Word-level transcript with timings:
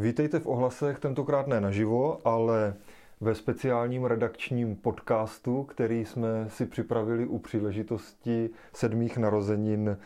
Vítejte 0.00 0.38
v 0.38 0.46
ohlasech, 0.46 0.98
tentokrát 0.98 1.46
ne 1.46 1.60
naživo, 1.60 2.18
ale 2.24 2.74
ve 3.20 3.34
speciálním 3.34 4.04
redakčním 4.04 4.76
podcastu, 4.76 5.64
který 5.64 6.04
jsme 6.04 6.46
si 6.48 6.66
připravili 6.66 7.26
u 7.26 7.38
příležitosti 7.38 8.50
sedmých 8.72 9.18
narozenin 9.18 9.98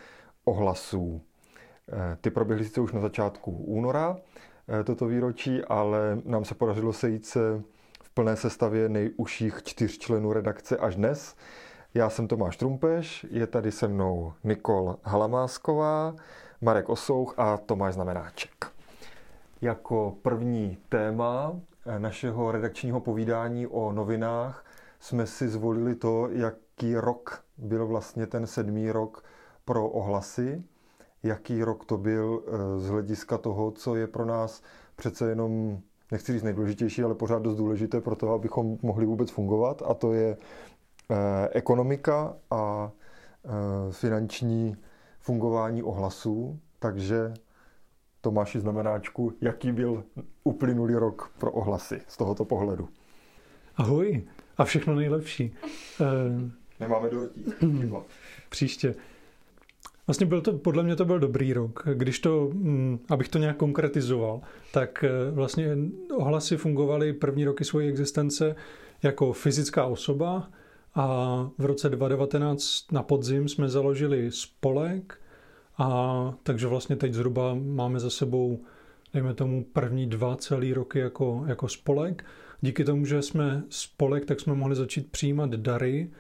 ohlasů. 0.45 1.21
Eh, 1.93 2.17
ty 2.21 2.31
proběhly 2.31 2.65
sice 2.65 2.81
už 2.81 2.93
na 2.93 3.01
začátku 3.01 3.51
února, 3.51 4.17
eh, 4.69 4.85
toto 4.85 5.07
výročí, 5.07 5.65
ale 5.65 6.19
nám 6.25 6.45
se 6.45 6.55
podařilo 6.55 6.93
sejít 6.93 7.27
se 7.27 7.63
v 8.03 8.11
plné 8.11 8.37
sestavě 8.37 8.89
nejužších 8.89 9.63
čtyř 9.63 9.99
členů 9.99 10.33
redakce 10.33 10.77
až 10.77 10.97
dnes. 10.97 11.37
Já 11.95 12.11
jsem 12.11 12.29
Tomáš 12.29 12.57
Trumpeš, 12.57 13.27
je 13.31 13.47
tady 13.47 13.73
se 13.73 13.89
mnou 13.89 14.33
Nikol 14.45 14.97
Halamásková, 15.03 16.15
Marek 16.61 16.89
Osouch 16.89 17.35
a 17.37 17.57
Tomáš 17.57 17.95
Znamenáček. 17.95 18.74
Jako 19.65 20.17
první 20.23 20.79
téma 20.89 21.61
eh, 21.87 21.99
našeho 21.99 22.53
redakčního 22.53 23.01
povídání 23.01 23.67
o 23.67 23.93
novinách 23.93 24.65
jsme 25.01 25.27
si 25.27 25.49
zvolili 25.49 25.95
to, 25.95 26.29
jaký 26.31 26.97
rok 26.97 27.45
byl 27.59 27.87
vlastně 27.87 28.27
ten 28.27 28.47
sedmý 28.47 28.91
rok 28.91 29.25
pro 29.65 29.89
ohlasy, 29.89 30.63
jaký 31.23 31.65
rok 31.65 31.85
to 31.85 31.99
byl 31.99 32.43
eh, 32.47 32.79
z 32.79 32.89
hlediska 32.89 33.39
toho, 33.39 33.71
co 33.71 33.97
je 33.97 34.07
pro 34.07 34.25
nás 34.25 34.63
přece 34.97 35.29
jenom, 35.29 35.79
nechci 36.13 36.33
říct 36.33 36.43
nejdůležitější, 36.43 37.03
ale 37.03 37.15
pořád 37.15 37.43
dost 37.43 37.57
důležité 37.57 38.01
pro 38.01 38.17
to, 38.17 38.33
abychom 38.33 38.79
mohli 38.83 39.07
vůbec 39.07 39.31
fungovat 39.31 39.83
a 39.87 39.95
to 39.95 40.13
je 40.13 40.37
eh, 41.11 41.49
ekonomika 41.53 42.37
a 42.51 42.91
finanční 43.91 44.77
fungování 45.19 45.83
ohlasů. 45.83 46.59
Takže 46.79 47.35
Tomáši 48.25 48.61
znamenáčku, 48.61 49.33
jaký 49.41 49.73
byl 49.73 50.05
uplynulý 50.45 50.95
rok 50.95 51.33
pro 51.39 51.53
ohlasy 51.53 52.01
z 52.09 52.17
tohoto 52.17 52.45
pohledu. 52.45 52.89
Ahoj 53.77 54.23
a 54.59 54.65
všechno 54.65 54.95
nejlepší. 54.95 55.55
Eh, 56.01 56.51
Nemáme 56.81 57.11
dortí. 57.11 57.45
Příště. 58.49 58.95
Vlastně 60.07 60.27
byl 60.27 60.41
to, 60.41 60.53
podle 60.53 60.83
mě 60.83 60.97
to 60.97 61.05
byl 61.05 61.19
dobrý 61.19 61.53
rok. 61.53 61.83
Když 61.95 62.19
to, 62.19 62.51
hm, 62.53 62.99
abych 63.09 63.29
to 63.29 63.39
nějak 63.39 63.57
konkretizoval, 63.57 64.41
tak 64.73 65.05
eh, 65.05 65.31
vlastně 65.31 65.77
ohlasy 66.17 66.57
fungovaly 66.57 67.13
první 67.13 67.45
roky 67.45 67.65
své 67.65 67.85
existence 67.85 68.57
jako 69.03 69.33
fyzická 69.33 69.85
osoba 69.87 70.51
a 70.95 71.07
v 71.59 71.65
roce 71.65 71.89
2019 71.89 72.93
na 72.93 73.03
podzim 73.03 73.49
jsme 73.49 73.69
založili 73.69 74.31
spolek, 74.33 75.21
a 75.79 76.35
takže 76.43 76.67
vlastně 76.67 76.97
teď 76.97 77.15
zhruba 77.15 77.55
máme 77.55 78.01
za 78.01 78.11
sebou, 78.11 78.61
dejme 79.13 79.35
tomu, 79.35 79.65
první 79.65 80.07
dva 80.07 80.37
celý 80.37 80.75
roky 80.75 80.99
jako, 80.99 81.45
jako 81.47 81.69
spolek. 81.69 82.25
Díky 82.61 82.85
tomu, 82.85 83.05
že 83.05 83.23
jsme 83.23 83.63
spolek, 83.69 84.25
tak 84.25 84.41
jsme 84.41 84.55
mohli 84.55 84.77
začít 84.77 85.11
přijímat 85.11 85.51
dary 85.51 86.11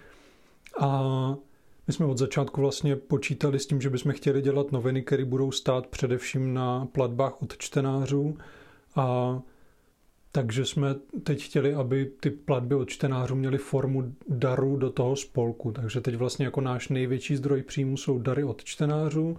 a 0.80 1.00
my 1.86 1.92
jsme 1.92 2.06
od 2.06 2.18
začátku 2.18 2.60
vlastně 2.60 2.96
počítali 2.96 3.58
s 3.58 3.66
tím, 3.66 3.80
že 3.80 3.90
bychom 3.90 4.12
chtěli 4.12 4.42
dělat 4.42 4.72
noviny, 4.72 5.02
které 5.02 5.24
budou 5.24 5.52
stát 5.52 5.86
především 5.86 6.54
na 6.54 6.86
platbách 6.86 7.42
od 7.42 7.58
čtenářů 7.58 8.38
a 8.96 9.38
takže 10.34 10.64
jsme 10.64 10.94
teď 11.22 11.44
chtěli, 11.44 11.74
aby 11.74 12.10
ty 12.20 12.30
platby 12.30 12.74
od 12.74 12.88
čtenářů 12.88 13.34
měly 13.34 13.58
formu 13.58 14.14
daru 14.28 14.76
do 14.76 14.90
toho 14.90 15.16
spolku. 15.16 15.72
Takže 15.72 16.00
teď 16.00 16.14
vlastně 16.14 16.44
jako 16.44 16.60
náš 16.60 16.88
největší 16.88 17.36
zdroj 17.36 17.62
příjmu 17.62 17.96
jsou 17.96 18.18
dary 18.18 18.44
od 18.44 18.64
čtenářů 18.64 19.36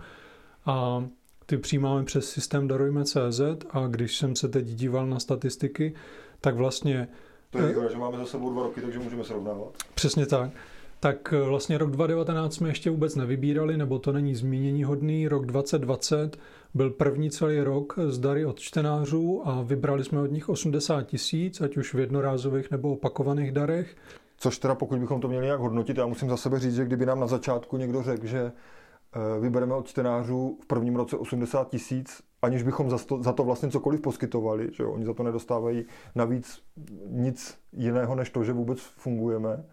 a 0.66 1.06
ty 1.46 1.58
přijímáme 1.58 2.04
přes 2.04 2.30
systém 2.30 2.68
Darujme.cz 2.68 3.42
a 3.70 3.88
když 3.88 4.18
jsem 4.18 4.36
se 4.36 4.48
teď 4.48 4.66
díval 4.66 5.08
na 5.08 5.20
statistiky, 5.20 5.94
tak 6.42 6.56
vlastně... 6.56 7.08
To 7.50 7.58
je 7.58 7.68
výhoda, 7.68 7.92
že 7.92 7.98
máme 7.98 8.18
za 8.18 8.26
sebou 8.26 8.54
dva 8.54 8.64
roky, 8.64 8.82
takže 8.82 9.00
můžeme 9.00 9.24
srovnávat. 9.24 9.74
Přesně 9.96 10.26
tak. 10.26 10.52
Tak 11.00 11.32
vlastně 11.32 11.78
rok 11.78 11.92
2019 11.92 12.54
jsme 12.54 12.70
ještě 12.70 12.90
vůbec 12.90 13.16
nevybírali, 13.16 13.78
nebo 13.78 14.00
to 14.00 14.12
není 14.12 14.36
zmínění 14.36 14.84
hodný. 14.84 15.28
Rok 15.28 15.46
2020 15.46 16.38
byl 16.74 16.90
první 16.90 17.30
celý 17.30 17.62
rok 17.62 18.00
z 18.08 18.20
dary 18.20 18.46
od 18.46 18.60
čtenářů 18.60 19.42
a 19.46 19.62
vybrali 19.62 20.04
jsme 20.04 20.22
od 20.22 20.32
nich 20.32 20.50
80 20.50 21.04
tisíc, 21.04 21.62
ať 21.62 21.78
už 21.78 21.94
v 21.94 22.00
jednorázových 22.00 22.72
nebo 22.72 22.94
opakovaných 22.94 23.52
darech. 23.52 23.96
Což 24.38 24.58
teda 24.58 24.76
pokud 24.76 25.00
bychom 25.00 25.22
to 25.22 25.28
měli 25.28 25.46
nějak 25.46 25.60
hodnotit, 25.60 25.98
já 25.98 26.06
musím 26.06 26.30
za 26.30 26.38
sebe 26.38 26.60
říct, 26.60 26.76
že 26.76 26.86
kdyby 26.86 27.06
nám 27.06 27.20
na 27.20 27.28
začátku 27.28 27.78
někdo 27.78 28.04
řekl, 28.04 28.28
že 28.28 28.52
eh, 28.52 29.40
vybereme 29.40 29.74
od 29.74 29.88
čtenářů 29.88 30.58
v 30.64 30.66
prvním 30.66 30.96
roce 30.96 31.18
80 31.18 31.70
tisíc, 31.70 32.22
aniž 32.42 32.64
bychom 32.64 32.90
za 32.90 32.98
to, 32.98 33.24
za 33.24 33.34
to 33.34 33.44
vlastně 33.44 33.70
cokoliv 33.70 34.02
poskytovali, 34.02 34.70
že 34.74 34.86
oni 34.86 35.06
za 35.06 35.14
to 35.14 35.24
nedostávají 35.24 35.86
navíc 36.16 36.62
nic 37.10 37.58
jiného, 37.74 38.16
než 38.16 38.30
to, 38.30 38.44
že 38.44 38.54
vůbec 38.54 38.80
fungujeme, 38.80 39.66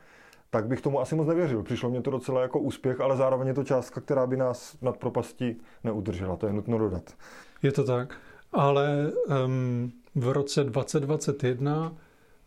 tak 0.55 0.67
bych 0.67 0.81
tomu 0.81 1.01
asi 1.01 1.15
moc 1.15 1.29
nevěřil. 1.29 1.63
Přišlo 1.63 1.91
mě 1.91 2.03
to 2.03 2.11
docela 2.11 2.43
jako 2.43 2.61
úspěch, 2.61 3.01
ale 3.01 3.17
zároveň 3.17 3.49
je 3.49 3.55
to 3.55 3.65
částka, 3.65 4.01
která 4.01 4.27
by 4.27 4.37
nás 4.37 4.77
nad 4.83 4.97
propastí 4.97 5.57
neudržela. 5.85 6.37
To 6.37 6.47
je 6.47 6.53
nutno 6.53 6.79
dodat. 6.79 7.15
Je 7.63 7.73
to 7.73 7.85
tak. 7.85 8.17
Ale 8.53 9.13
um, 9.45 9.93
v 10.15 10.29
roce 10.29 10.65
2021 10.65 11.93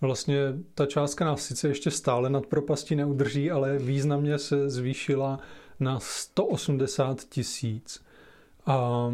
vlastně 0.01 0.38
ta 0.75 0.85
částka 0.85 1.25
nás 1.25 1.41
sice 1.41 1.67
ještě 1.67 1.91
stále 1.91 2.29
nad 2.29 2.45
propastí 2.45 2.95
neudrží, 2.95 3.51
ale 3.51 3.77
významně 3.77 4.38
se 4.38 4.69
zvýšila 4.69 5.39
na 5.79 5.99
180 5.99 7.21
tisíc. 7.29 8.05
A 8.65 9.09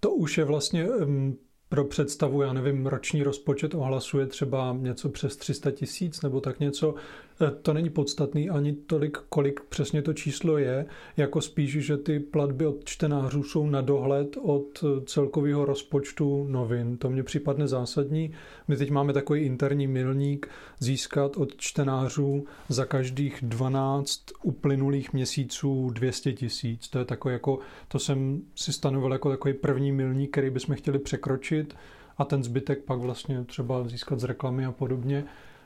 to 0.00 0.10
už 0.10 0.38
je 0.38 0.44
vlastně 0.44 0.88
um, 0.88 1.36
pro 1.72 1.84
představu, 1.84 2.42
já 2.42 2.52
nevím, 2.52 2.86
roční 2.86 3.22
rozpočet 3.22 3.74
ohlasuje 3.74 4.26
třeba 4.26 4.76
něco 4.78 5.08
přes 5.08 5.36
300 5.36 5.70
tisíc 5.70 6.22
nebo 6.22 6.40
tak 6.40 6.60
něco. 6.60 6.94
E, 7.42 7.50
to 7.50 7.72
není 7.72 7.90
podstatný 7.90 8.50
ani 8.50 8.72
tolik, 8.72 9.18
kolik 9.28 9.60
přesně 9.68 10.02
to 10.02 10.12
číslo 10.12 10.58
je, 10.58 10.86
jako 11.16 11.40
spíš, 11.40 11.70
že 11.72 11.96
ty 11.96 12.20
platby 12.20 12.66
od 12.66 12.84
čtenářů 12.84 13.42
jsou 13.42 13.66
na 13.66 13.80
dohled 13.80 14.36
od 14.42 14.84
celkového 15.06 15.64
rozpočtu 15.64 16.46
novin. 16.48 16.96
To 16.96 17.10
mně 17.10 17.22
připadne 17.22 17.68
zásadní. 17.68 18.32
My 18.68 18.76
teď 18.76 18.90
máme 18.90 19.12
takový 19.12 19.40
interní 19.40 19.86
milník 19.86 20.48
získat 20.78 21.36
od 21.36 21.56
čtenářů 21.56 22.44
za 22.68 22.84
každých 22.84 23.38
12 23.42 24.20
uplynulých 24.42 25.12
měsíců 25.12 25.90
200 25.90 26.32
tisíc. 26.32 26.88
To 26.88 26.98
je 26.98 27.04
takový 27.04 27.32
jako, 27.32 27.58
to 27.88 27.98
jsem 27.98 28.42
si 28.54 28.72
stanovil 28.72 29.12
jako 29.12 29.30
takový 29.30 29.54
první 29.54 29.92
milník, 29.92 30.30
který 30.30 30.50
bychom 30.50 30.76
chtěli 30.76 30.98
překročit 30.98 31.76
a 32.18 32.24
ten 32.24 32.44
zbytek 32.44 32.84
pak 32.84 32.98
vlastně 32.98 33.44
třeba 33.44 33.88
získat 33.88 34.20
z 34.20 34.24
reklamy 34.24 34.66
a 34.66 34.72
podobně 34.72 35.24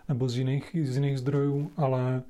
nebo 0.09 0.29
z 0.29 0.39
jiných, 0.39 0.77
z 0.83 0.97
jiných 0.97 1.19
zdrojů, 1.19 1.71
ale 1.77 2.23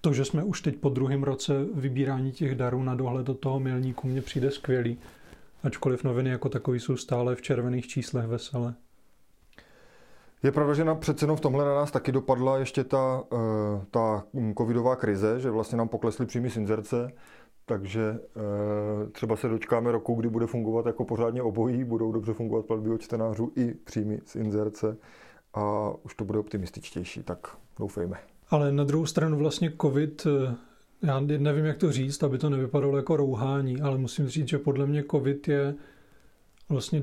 to, 0.00 0.12
že 0.12 0.24
jsme 0.24 0.44
už 0.44 0.60
teď 0.60 0.76
po 0.76 0.88
druhém 0.88 1.22
roce 1.22 1.52
vybírání 1.74 2.32
těch 2.32 2.54
darů 2.54 2.82
na 2.82 2.94
dohled 2.94 3.26
do 3.26 3.34
toho 3.34 3.60
milníku, 3.60 4.08
mně 4.08 4.22
přijde 4.22 4.50
skvělý. 4.50 4.98
Ačkoliv 5.62 6.04
noviny 6.04 6.30
jako 6.30 6.48
takový 6.48 6.80
jsou 6.80 6.96
stále 6.96 7.34
v 7.34 7.42
červených 7.42 7.86
číslech 7.86 8.26
vesele. 8.26 8.74
Je 10.42 10.52
pravda, 10.52 10.74
že 10.74 10.84
na, 10.84 10.94
přece 10.94 11.26
v 11.26 11.40
tomhle 11.40 11.64
na 11.64 11.74
nás 11.74 11.90
taky 11.90 12.12
dopadla 12.12 12.58
ještě 12.58 12.84
ta, 12.84 13.24
eh, 13.32 13.84
ta 13.90 14.24
covidová 14.58 14.96
krize, 14.96 15.40
že 15.40 15.50
vlastně 15.50 15.78
nám 15.78 15.88
poklesly 15.88 16.26
příjmy 16.26 16.50
z 16.50 16.56
inzerce, 16.56 17.12
takže 17.66 18.18
eh, 18.18 19.10
třeba 19.10 19.36
se 19.36 19.48
dočkáme 19.48 19.92
roku, 19.92 20.14
kdy 20.14 20.28
bude 20.28 20.46
fungovat 20.46 20.86
jako 20.86 21.04
pořádně 21.04 21.42
obojí, 21.42 21.84
budou 21.84 22.12
dobře 22.12 22.32
fungovat 22.32 22.66
platby 22.66 22.90
od 22.90 23.00
čtenářů 23.00 23.52
i 23.56 23.74
příjmy 23.74 24.20
z 24.24 24.36
inzerce 24.36 24.96
a 25.54 25.92
už 26.02 26.14
to 26.14 26.24
bude 26.24 26.38
optimističtější, 26.38 27.22
tak 27.22 27.56
doufejme. 27.78 28.16
Ale 28.50 28.72
na 28.72 28.84
druhou 28.84 29.06
stranu 29.06 29.38
vlastně 29.38 29.72
covid, 29.80 30.26
eh, 30.26 30.54
já 31.02 31.20
nevím, 31.20 31.64
jak 31.64 31.78
to 31.78 31.92
říct, 31.92 32.22
aby 32.22 32.38
to 32.38 32.50
nevypadalo 32.50 32.96
jako 32.96 33.16
rouhání, 33.16 33.80
ale 33.80 33.98
musím 33.98 34.28
říct, 34.28 34.48
že 34.48 34.58
podle 34.58 34.86
mě 34.86 35.04
covid 35.10 35.48
je 35.48 35.74
vlastně 36.68 37.02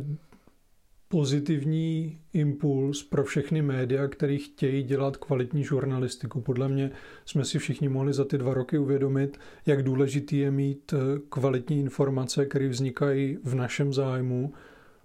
pozitivní 1.12 2.19
impuls 2.33 3.03
pro 3.03 3.24
všechny 3.24 3.62
média, 3.62 4.07
které 4.07 4.38
chtějí 4.38 4.83
dělat 4.83 5.18
kvalitní 5.18 5.63
žurnalistiku. 5.63 6.42
Podle 6.42 6.69
mě 6.69 6.92
jsme 7.25 7.45
si 7.45 7.59
všichni 7.59 7.89
mohli 7.89 8.13
za 8.13 8.25
ty 8.25 8.38
dva 8.38 8.53
roky 8.53 8.77
uvědomit, 8.77 9.39
jak 9.65 9.83
důležitý 9.83 10.38
je 10.38 10.51
mít 10.51 10.94
eh, 10.94 11.19
kvalitní 11.30 11.80
informace, 11.80 12.45
které 12.45 12.68
vznikají 12.68 13.38
v 13.44 13.56
našem 13.56 13.94
zájmu. 13.94 14.53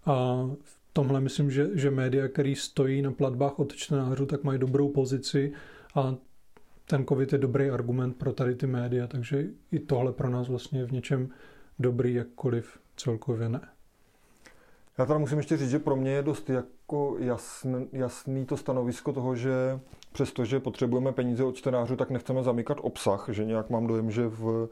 A 0.06 0.46
tomhle 0.96 1.20
myslím, 1.20 1.50
že, 1.50 1.68
že 1.72 1.90
média, 1.90 2.28
které 2.28 2.54
stojí 2.56 3.02
na 3.02 3.12
platbách 3.12 3.58
od 3.58 3.76
čtenářů, 3.76 4.26
tak 4.26 4.44
mají 4.44 4.58
dobrou 4.58 4.88
pozici 4.88 5.52
a 5.94 6.14
ten 6.88 7.04
COVID 7.06 7.32
je 7.32 7.38
dobrý 7.38 7.70
argument 7.70 8.16
pro 8.16 8.32
tady 8.32 8.54
ty 8.54 8.66
média, 8.66 9.06
takže 9.06 9.44
i 9.72 9.78
tohle 9.78 10.12
pro 10.12 10.30
nás 10.30 10.48
vlastně 10.48 10.80
je 10.80 10.86
v 10.86 10.92
něčem 10.92 11.28
dobrý, 11.78 12.14
jakkoliv 12.14 12.78
celkově 12.96 13.48
ne. 13.48 13.60
Já 14.98 15.06
teda 15.06 15.18
musím 15.18 15.38
ještě 15.38 15.56
říct, 15.56 15.70
že 15.70 15.78
pro 15.78 15.96
mě 15.96 16.10
je 16.10 16.22
dost 16.22 16.50
jako 16.50 17.16
jasný, 17.18 17.88
jasný 17.92 18.46
to 18.46 18.56
stanovisko 18.56 19.12
toho, 19.12 19.36
že 19.36 19.80
přestože 20.12 20.60
potřebujeme 20.60 21.12
peníze 21.12 21.44
od 21.44 21.56
čtenářů, 21.56 21.96
tak 21.96 22.10
nechceme 22.10 22.42
zamykat 22.42 22.78
obsah, 22.80 23.26
že 23.28 23.44
nějak 23.44 23.70
mám 23.70 23.86
dojem, 23.86 24.10
že 24.10 24.28
v 24.28 24.68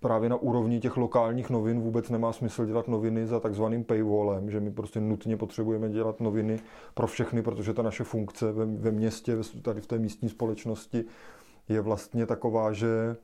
právě 0.00 0.28
na 0.28 0.36
úrovni 0.36 0.80
těch 0.80 0.96
lokálních 0.96 1.50
novin 1.50 1.80
vůbec 1.80 2.10
nemá 2.10 2.32
smysl 2.32 2.66
dělat 2.66 2.88
noviny 2.88 3.26
za 3.26 3.40
takzvaným 3.40 3.84
paywallem, 3.84 4.50
že 4.50 4.60
my 4.60 4.70
prostě 4.70 5.00
nutně 5.00 5.36
potřebujeme 5.36 5.88
dělat 5.90 6.20
noviny 6.20 6.60
pro 6.94 7.06
všechny, 7.06 7.42
protože 7.42 7.74
ta 7.74 7.82
naše 7.82 8.04
funkce 8.04 8.52
ve, 8.52 8.66
ve 8.66 8.90
městě, 8.90 9.36
tady 9.62 9.80
v 9.80 9.86
té 9.86 9.98
místní 9.98 10.28
společnosti 10.28 11.04
je 11.68 11.80
vlastně 11.80 12.26
taková, 12.26 12.72
že, 12.72 13.16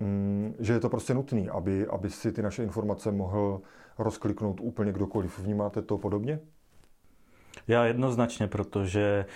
mm, 0.00 0.54
že 0.58 0.72
je 0.72 0.80
to 0.80 0.88
prostě 0.88 1.14
nutný, 1.14 1.48
aby, 1.48 1.86
aby 1.86 2.10
si 2.10 2.32
ty 2.32 2.42
naše 2.42 2.62
informace 2.62 3.12
mohl 3.12 3.60
rozkliknout 3.98 4.60
úplně 4.60 4.92
kdokoliv. 4.92 5.38
Vnímáte 5.38 5.82
to 5.82 5.98
podobně? 5.98 6.40
Já 7.68 7.84
jednoznačně, 7.84 8.46
protože 8.46 9.26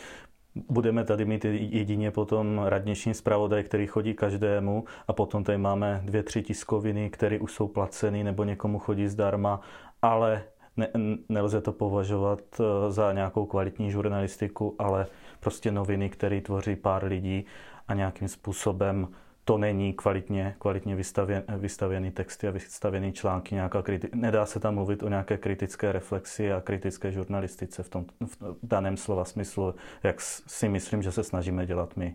Budeme 0.54 1.04
tady 1.04 1.24
mít 1.24 1.44
jedině 1.44 2.10
potom 2.10 2.60
radniční 2.64 3.14
zpravodaj, 3.14 3.64
který 3.64 3.86
chodí 3.86 4.14
každému 4.14 4.84
a 5.08 5.12
potom 5.12 5.44
tady 5.44 5.58
máme 5.58 6.00
dvě, 6.04 6.22
tři 6.22 6.42
tiskoviny, 6.42 7.10
které 7.10 7.38
už 7.38 7.52
jsou 7.52 7.68
placeny 7.68 8.24
nebo 8.24 8.44
někomu 8.44 8.78
chodí 8.78 9.08
zdarma, 9.08 9.60
ale 10.02 10.42
ne, 10.76 10.88
nelze 11.28 11.60
to 11.60 11.72
považovat 11.72 12.40
eh, 12.60 12.92
za 12.92 13.12
nějakou 13.12 13.46
kvalitní 13.46 13.90
žurnalistiku, 13.90 14.74
ale 14.78 15.06
prostě 15.40 15.72
noviny, 15.72 16.10
které 16.10 16.40
tvoří 16.40 16.76
pár 16.76 17.04
lidí 17.04 17.44
a 17.88 17.94
nějakým 17.94 18.28
způsobem 18.28 19.08
to 19.50 19.58
není 19.58 19.92
kvalitně, 19.92 20.54
kvalitně 20.58 20.96
vystavěn, 20.96 21.42
vystavěný 21.58 22.10
texty 22.10 22.48
a 22.48 22.50
vystavěný 22.50 23.12
články. 23.12 23.54
Nějaká 23.54 23.82
kriti- 23.82 24.08
nedá 24.14 24.46
se 24.46 24.60
tam 24.60 24.74
mluvit 24.74 25.02
o 25.02 25.08
nějaké 25.08 25.36
kritické 25.36 25.92
reflexi 25.92 26.52
a 26.52 26.60
kritické 26.60 27.12
žurnalistice 27.12 27.82
v 27.82 27.88
tom 27.88 28.06
v 28.20 28.56
daném 28.62 28.96
slova 28.96 29.24
smyslu, 29.24 29.74
jak 30.02 30.20
si 30.20 30.68
myslím, 30.68 31.02
že 31.02 31.12
se 31.12 31.24
snažíme 31.24 31.66
dělat 31.66 31.96
my. 31.96 32.14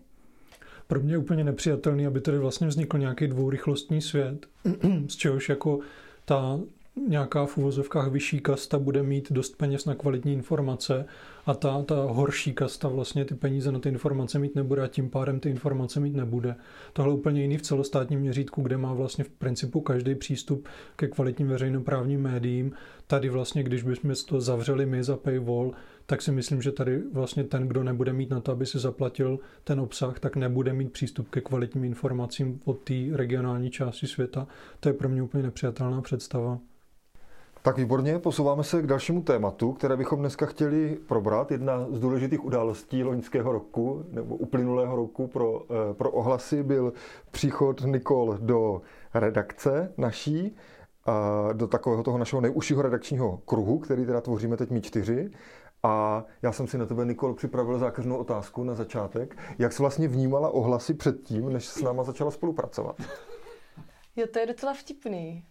Pro 0.87 0.99
mě 0.99 1.13
je 1.13 1.17
úplně 1.17 1.43
nepřijatelný, 1.43 2.07
aby 2.07 2.21
tady 2.21 2.37
vlastně 2.37 2.67
vznikl 2.67 2.97
nějaký 2.97 3.27
dvourychlostní 3.27 4.01
svět, 4.01 4.45
z 5.07 5.15
čehož 5.15 5.49
jako 5.49 5.79
ta 6.25 6.59
nějaká 7.07 7.45
v 7.45 7.57
uvozovkách 7.57 8.11
vyšší 8.11 8.39
kasta 8.39 8.79
bude 8.79 9.03
mít 9.03 9.31
dost 9.31 9.57
peněz 9.57 9.85
na 9.85 9.95
kvalitní 9.95 10.33
informace 10.33 11.05
a 11.45 11.53
ta, 11.53 11.83
ta 11.83 11.95
horší 11.95 12.53
kasta 12.53 12.87
vlastně 12.87 13.25
ty 13.25 13.35
peníze 13.35 13.71
na 13.71 13.79
ty 13.79 13.89
informace 13.89 14.39
mít 14.39 14.55
nebude 14.55 14.81
a 14.81 14.87
tím 14.87 15.09
pádem 15.09 15.39
ty 15.39 15.49
informace 15.49 15.99
mít 15.99 16.15
nebude. 16.15 16.55
Tohle 16.93 17.13
je 17.13 17.17
úplně 17.17 17.41
jiný 17.41 17.57
v 17.57 17.61
celostátním 17.61 18.19
měřítku, 18.19 18.61
kde 18.61 18.77
má 18.77 18.93
vlastně 18.93 19.23
v 19.23 19.29
principu 19.29 19.81
každý 19.81 20.15
přístup 20.15 20.67
ke 20.95 21.07
kvalitním 21.07 21.47
veřejnoprávním 21.47 22.21
médiím. 22.21 22.71
Tady 23.07 23.29
vlastně, 23.29 23.63
když 23.63 23.83
bychom 23.83 24.13
to 24.27 24.41
zavřeli 24.41 24.85
my 24.85 25.03
za 25.03 25.17
paywall, 25.17 25.71
tak 26.05 26.21
si 26.21 26.31
myslím, 26.31 26.61
že 26.61 26.71
tady 26.71 27.01
vlastně 27.13 27.43
ten, 27.43 27.67
kdo 27.67 27.83
nebude 27.83 28.13
mít 28.13 28.29
na 28.29 28.39
to, 28.39 28.51
aby 28.51 28.65
si 28.65 28.79
zaplatil 28.79 29.39
ten 29.63 29.79
obsah, 29.79 30.19
tak 30.19 30.35
nebude 30.35 30.73
mít 30.73 30.91
přístup 30.91 31.29
ke 31.29 31.41
kvalitním 31.41 31.83
informacím 31.83 32.59
od 32.65 32.79
té 32.79 32.93
regionální 33.11 33.71
části 33.71 34.07
světa. 34.07 34.47
To 34.79 34.89
je 34.89 34.93
pro 34.93 35.09
mě 35.09 35.23
úplně 35.23 35.43
nepřijatelná 35.43 36.01
představa. 36.01 36.59
Tak 37.65 37.77
výborně, 37.77 38.19
posouváme 38.19 38.63
se 38.63 38.81
k 38.81 38.87
dalšímu 38.87 39.21
tématu, 39.21 39.73
které 39.73 39.97
bychom 39.97 40.19
dneska 40.19 40.45
chtěli 40.45 40.97
probrat. 41.07 41.51
Jedna 41.51 41.85
z 41.89 41.99
důležitých 41.99 42.45
událostí 42.45 43.03
loňského 43.03 43.51
roku, 43.51 44.05
nebo 44.11 44.35
uplynulého 44.35 44.95
roku 44.95 45.27
pro, 45.27 45.61
eh, 45.63 45.93
pro 45.93 46.11
ohlasy 46.11 46.63
byl 46.63 46.93
příchod 47.31 47.81
Nikol 47.81 48.37
do 48.41 48.81
redakce 49.13 49.93
naší, 49.97 50.55
do 51.53 51.67
takového 51.67 52.03
toho 52.03 52.17
našeho 52.17 52.41
nejužšího 52.41 52.81
redakčního 52.81 53.37
kruhu, 53.37 53.79
který 53.79 54.05
teda 54.05 54.21
tvoříme 54.21 54.57
teď 54.57 54.69
my 54.69 54.81
čtyři. 54.81 55.31
A 55.83 56.25
já 56.41 56.51
jsem 56.51 56.67
si 56.67 56.77
na 56.77 56.85
tebe, 56.85 57.05
Nikol, 57.05 57.33
připravil 57.33 57.79
zákeřnou 57.79 58.17
otázku 58.17 58.63
na 58.63 58.73
začátek. 58.73 59.37
Jak 59.59 59.73
jsi 59.73 59.83
vlastně 59.83 60.07
vnímala 60.07 60.49
ohlasy 60.49 60.93
předtím, 60.93 61.53
než 61.53 61.65
s 61.65 61.81
náma 61.81 62.03
začala 62.03 62.31
spolupracovat? 62.31 63.01
Jo, 64.15 64.27
to 64.33 64.39
je 64.39 64.45
docela 64.45 64.73
vtipný. 64.73 65.45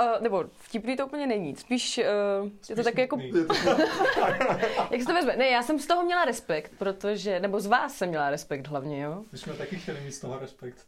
Uh, 0.00 0.22
nebo 0.22 0.44
vtipný 0.58 0.96
to 0.96 1.06
úplně 1.06 1.26
není. 1.26 1.56
Spíš 1.56 1.98
uh, 2.42 2.50
je 2.68 2.76
to 2.76 2.82
taky 2.82 3.00
jako... 3.00 3.18
Jak 4.90 5.00
se 5.00 5.06
to 5.06 5.14
vezme? 5.14 5.36
Ne, 5.36 5.48
já 5.48 5.62
jsem 5.62 5.78
z 5.78 5.86
toho 5.86 6.04
měla 6.04 6.24
respekt, 6.24 6.72
protože... 6.78 7.40
Nebo 7.40 7.60
z 7.60 7.66
vás 7.66 7.94
jsem 7.94 8.08
měla 8.08 8.30
respekt 8.30 8.66
hlavně, 8.66 9.02
jo? 9.02 9.22
My 9.32 9.38
jsme 9.38 9.54
taky 9.54 9.76
chtěli 9.76 10.00
mít 10.00 10.12
z 10.12 10.20
toho 10.20 10.38
respekt. 10.38 10.86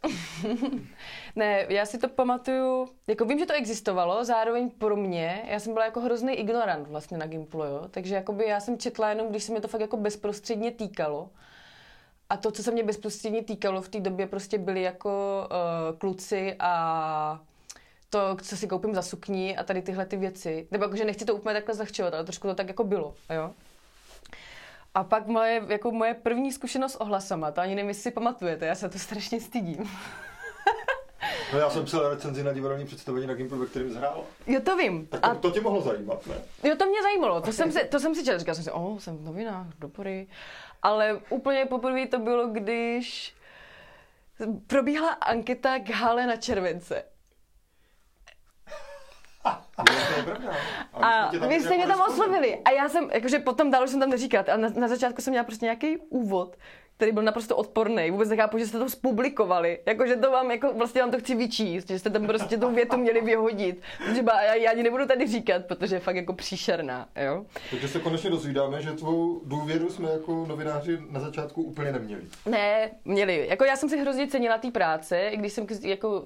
ne, 1.35 1.65
já 1.69 1.85
si 1.85 1.97
to 1.97 2.09
pamatuju... 2.09 2.87
Jako 3.07 3.25
vím, 3.25 3.39
že 3.39 3.45
to 3.45 3.53
existovalo, 3.53 4.25
zároveň 4.25 4.69
pro 4.69 4.95
mě, 4.95 5.41
já 5.47 5.59
jsem 5.59 5.73
byla 5.73 5.85
jako 5.85 6.01
hrozný 6.01 6.33
ignorant 6.33 6.87
vlastně 6.87 7.17
na 7.17 7.27
Gimplu, 7.27 7.63
jo? 7.63 7.87
Takže 7.91 8.15
jakoby 8.15 8.45
já 8.45 8.59
jsem 8.59 8.77
četla 8.77 9.09
jenom, 9.09 9.27
když 9.27 9.43
se 9.43 9.53
mi 9.53 9.61
to 9.61 9.67
fakt 9.67 9.81
jako 9.81 9.97
bezprostředně 9.97 10.71
týkalo. 10.71 11.29
A 12.29 12.37
to, 12.37 12.51
co 12.51 12.63
se 12.63 12.71
mě 12.71 12.83
bezprostředně 12.83 13.43
týkalo 13.43 13.81
v 13.81 13.89
té 13.89 13.99
době, 13.99 14.27
prostě 14.27 14.57
byli 14.57 14.81
jako 14.81 15.43
uh, 15.51 15.97
kluci 15.97 16.55
a 16.59 17.41
to, 18.09 18.37
co 18.41 18.57
si 18.57 18.67
koupím 18.67 18.95
za 18.95 19.01
sukni 19.01 19.57
a 19.57 19.63
tady 19.63 19.81
tyhle 19.81 20.05
ty 20.05 20.17
věci. 20.17 20.67
Nebo 20.71 20.83
jakože 20.83 21.05
nechci 21.05 21.25
to 21.25 21.35
úplně 21.35 21.53
takhle 21.53 21.75
zahčovat, 21.75 22.13
ale 22.13 22.23
trošku 22.23 22.47
to 22.47 22.55
tak 22.55 22.67
jako 22.67 22.83
bylo, 22.83 23.15
jo. 23.33 23.51
A 24.93 25.03
pak 25.03 25.27
moje, 25.27 25.63
jako 25.67 25.91
moje 25.91 26.13
první 26.13 26.51
zkušenost 26.51 26.91
s 26.91 27.01
ohlasama, 27.01 27.51
to 27.51 27.61
ani 27.61 27.75
nevím, 27.75 27.89
jestli 27.89 28.03
si 28.03 28.11
pamatujete, 28.11 28.65
já 28.65 28.75
se 28.75 28.89
to 28.89 28.99
strašně 28.99 29.41
stydím. 29.41 29.89
No 31.53 31.59
já 31.59 31.69
jsem 31.69 31.85
psal 31.85 32.09
recenzi 32.09 32.43
na 32.43 32.53
divadelní 32.53 32.85
představení 32.85 33.27
na 33.27 33.33
Gimplu, 33.33 33.59
ve 33.59 33.65
kterém 33.65 33.91
zhrál. 33.91 34.23
Jo, 34.47 34.59
to 34.59 34.77
vím. 34.77 35.07
Tak 35.07 35.21
to, 35.21 35.27
a... 35.27 35.35
to 35.35 35.51
tě 35.51 35.61
mohlo 35.61 35.81
zajímat, 35.81 36.27
ne? 36.27 36.35
Jo, 36.63 36.75
to 36.75 36.85
mě 36.85 37.01
zajímalo, 37.03 37.41
to 37.41 37.51
jsem 37.51 37.71
si, 37.71 37.85
to 37.85 37.99
jsem 37.99 38.15
si 38.15 38.25
četl, 38.25 38.39
říkal 38.39 38.55
jsem 38.55 38.63
si, 38.63 38.71
oh, 38.71 38.99
jsem 38.99 39.23
novinář, 39.23 39.67
dopory. 39.79 40.27
Ale 40.81 41.19
úplně 41.29 41.65
poprvé 41.65 42.07
to 42.07 42.19
bylo, 42.19 42.47
když 42.47 43.35
probíhala 44.67 45.09
anketa 45.09 45.79
k 45.79 45.89
Hale 45.89 46.27
na 46.27 46.35
července. 46.35 47.03
A 50.93 51.31
vy 51.47 51.61
jste 51.61 51.75
mě 51.75 51.87
tam 51.87 52.01
oslovili. 52.09 52.59
A 52.65 52.71
já 52.71 52.89
jsem, 52.89 53.09
jakože 53.13 53.39
potom 53.39 53.71
dál 53.71 53.87
jsem 53.87 53.99
tam 53.99 54.09
neříkat. 54.09 54.49
A 54.49 54.57
na, 54.57 54.69
na 54.75 54.87
začátku 54.87 55.21
jsem 55.21 55.31
měla 55.31 55.43
prostě 55.43 55.65
nějaký 55.65 55.97
úvod, 55.97 56.57
který 56.97 57.11
byl 57.11 57.23
naprosto 57.23 57.57
odporný. 57.57 58.11
Vůbec 58.11 58.29
nechápu, 58.29 58.57
že 58.57 58.67
jste 58.67 58.79
to 58.79 58.89
zpublikovali. 58.89 59.79
Jakože 59.85 60.15
to 60.15 60.31
vám, 60.31 60.51
jako 60.51 60.73
vlastně 60.73 61.01
vám 61.01 61.11
to 61.11 61.19
chci 61.19 61.35
vyčíst, 61.35 61.87
že 61.87 61.99
jste 61.99 62.09
tam 62.09 62.27
prostě 62.27 62.57
tu 62.57 62.69
větu 62.71 62.97
měli 62.97 63.21
vyhodit. 63.21 63.81
Protože 63.97 64.23
já, 64.27 64.53
já 64.53 64.71
ani 64.71 64.83
nebudu 64.83 65.05
tady 65.05 65.27
říkat, 65.27 65.65
protože 65.65 65.95
je 65.95 65.99
fakt 65.99 66.15
jako 66.15 66.33
příšerná, 66.33 67.07
jo. 67.25 67.45
Takže 67.69 67.87
se 67.87 67.99
konečně 67.99 68.29
dozvídáme, 68.29 68.81
že 68.81 68.91
tvou 68.91 69.41
důvěru 69.45 69.89
jsme 69.89 70.11
jako 70.11 70.45
novináři 70.47 70.97
na 71.09 71.19
začátku 71.19 71.63
úplně 71.63 71.91
neměli. 71.91 72.21
Ne, 72.45 72.91
měli. 73.05 73.47
Jako 73.49 73.65
já 73.65 73.75
jsem 73.75 73.89
si 73.89 73.97
hrozně 73.97 74.27
cenila 74.27 74.57
té 74.57 74.71
práce, 74.71 75.19
i 75.19 75.37
když 75.37 75.53
jsem 75.53 75.67
jako 75.81 76.25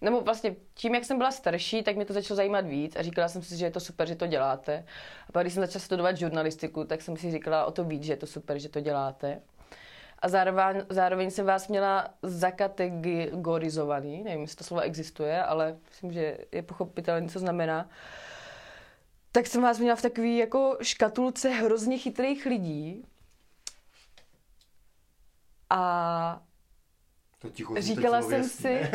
nebo 0.00 0.20
vlastně 0.20 0.56
tím, 0.74 0.94
jak 0.94 1.04
jsem 1.04 1.18
byla 1.18 1.30
starší, 1.30 1.82
tak 1.82 1.96
mě 1.96 2.04
to 2.04 2.12
začalo 2.12 2.36
zajímat 2.36 2.66
víc 2.66 2.96
a 2.96 3.02
říkala 3.02 3.28
jsem 3.28 3.42
si, 3.42 3.56
že 3.56 3.64
je 3.64 3.70
to 3.70 3.80
super, 3.80 4.08
že 4.08 4.14
to 4.14 4.26
děláte. 4.26 4.84
A 5.28 5.32
pak, 5.32 5.42
když 5.42 5.54
jsem 5.54 5.62
začala 5.62 5.82
studovat 5.82 6.16
žurnalistiku, 6.16 6.84
tak 6.84 7.02
jsem 7.02 7.16
si 7.16 7.30
říkala 7.30 7.64
o 7.64 7.70
to 7.70 7.84
víc, 7.84 8.02
že 8.02 8.12
je 8.12 8.16
to 8.16 8.26
super, 8.26 8.58
že 8.58 8.68
to 8.68 8.80
děláte. 8.80 9.40
A 10.18 10.28
zároveň, 10.28 10.82
zároveň 10.88 11.30
jsem 11.30 11.46
vás 11.46 11.68
měla 11.68 12.08
zakategorizovaný, 12.22 14.22
nevím, 14.22 14.40
jestli 14.40 14.56
to 14.56 14.64
slovo 14.64 14.82
existuje, 14.82 15.42
ale 15.42 15.76
myslím, 15.90 16.12
že 16.12 16.38
je 16.52 16.62
pochopitelné, 16.62 17.28
co 17.28 17.38
znamená. 17.38 17.90
Tak 19.32 19.46
jsem 19.46 19.62
vás 19.62 19.78
měla 19.78 19.96
v 19.96 20.02
takové 20.02 20.28
jako 20.28 20.78
škatulce 20.82 21.48
hrozně 21.48 21.98
chytrých 21.98 22.46
lidí. 22.46 23.04
A 25.70 26.42
to 27.38 27.50
ticho, 27.50 27.74
říkala 27.78 28.22
jsem 28.22 28.44
si... 28.44 28.80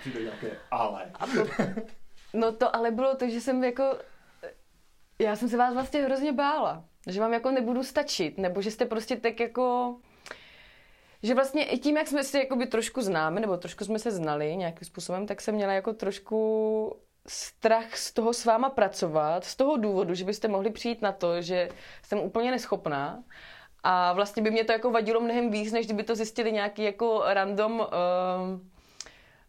Přijde 0.00 0.20
nějaké 0.20 0.58
ale. 0.70 1.12
To, 1.34 1.64
no 2.34 2.52
to 2.52 2.76
ale 2.76 2.90
bylo 2.90 3.16
to, 3.16 3.28
že 3.28 3.40
jsem 3.40 3.64
jako... 3.64 3.98
Já 5.18 5.36
jsem 5.36 5.48
se 5.48 5.56
vás 5.56 5.74
vlastně 5.74 6.02
hrozně 6.02 6.32
bála. 6.32 6.84
Že 7.06 7.20
vám 7.20 7.32
jako 7.32 7.50
nebudu 7.50 7.82
stačit, 7.82 8.38
nebo 8.38 8.62
že 8.62 8.70
jste 8.70 8.86
prostě 8.86 9.16
tak 9.16 9.40
jako... 9.40 9.96
Že 11.22 11.34
vlastně 11.34 11.64
i 11.64 11.78
tím, 11.78 11.96
jak 11.96 12.06
jsme 12.06 12.24
si 12.24 12.38
jakoby 12.38 12.66
trošku 12.66 13.02
známe, 13.02 13.40
nebo 13.40 13.56
trošku 13.56 13.84
jsme 13.84 13.98
se 13.98 14.10
znali 14.10 14.56
nějakým 14.56 14.86
způsobem, 14.86 15.26
tak 15.26 15.40
jsem 15.40 15.54
měla 15.54 15.72
jako 15.72 15.92
trošku 15.92 16.96
strach 17.26 17.96
z 17.96 18.12
toho 18.12 18.32
s 18.32 18.44
váma 18.44 18.70
pracovat, 18.70 19.44
z 19.44 19.56
toho 19.56 19.76
důvodu, 19.76 20.14
že 20.14 20.24
byste 20.24 20.48
mohli 20.48 20.70
přijít 20.70 21.02
na 21.02 21.12
to, 21.12 21.42
že 21.42 21.68
jsem 22.02 22.18
úplně 22.18 22.50
neschopná 22.50 23.22
a 23.82 24.12
vlastně 24.12 24.42
by 24.42 24.50
mě 24.50 24.64
to 24.64 24.72
jako 24.72 24.90
vadilo 24.90 25.20
mnohem 25.20 25.50
víc, 25.50 25.72
než 25.72 25.86
kdyby 25.86 26.02
to 26.02 26.14
zjistili 26.14 26.52
nějaký 26.52 26.82
jako 26.82 27.22
random 27.26 27.80
uh, 27.80 27.86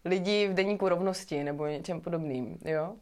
lidi 0.06 0.48
v 0.48 0.53
denníku 0.53 0.89
rovnosti 0.89 1.44
nebo 1.44 1.68
něčem 1.68 2.01
podobným, 2.01 2.58
jo? 2.65 2.94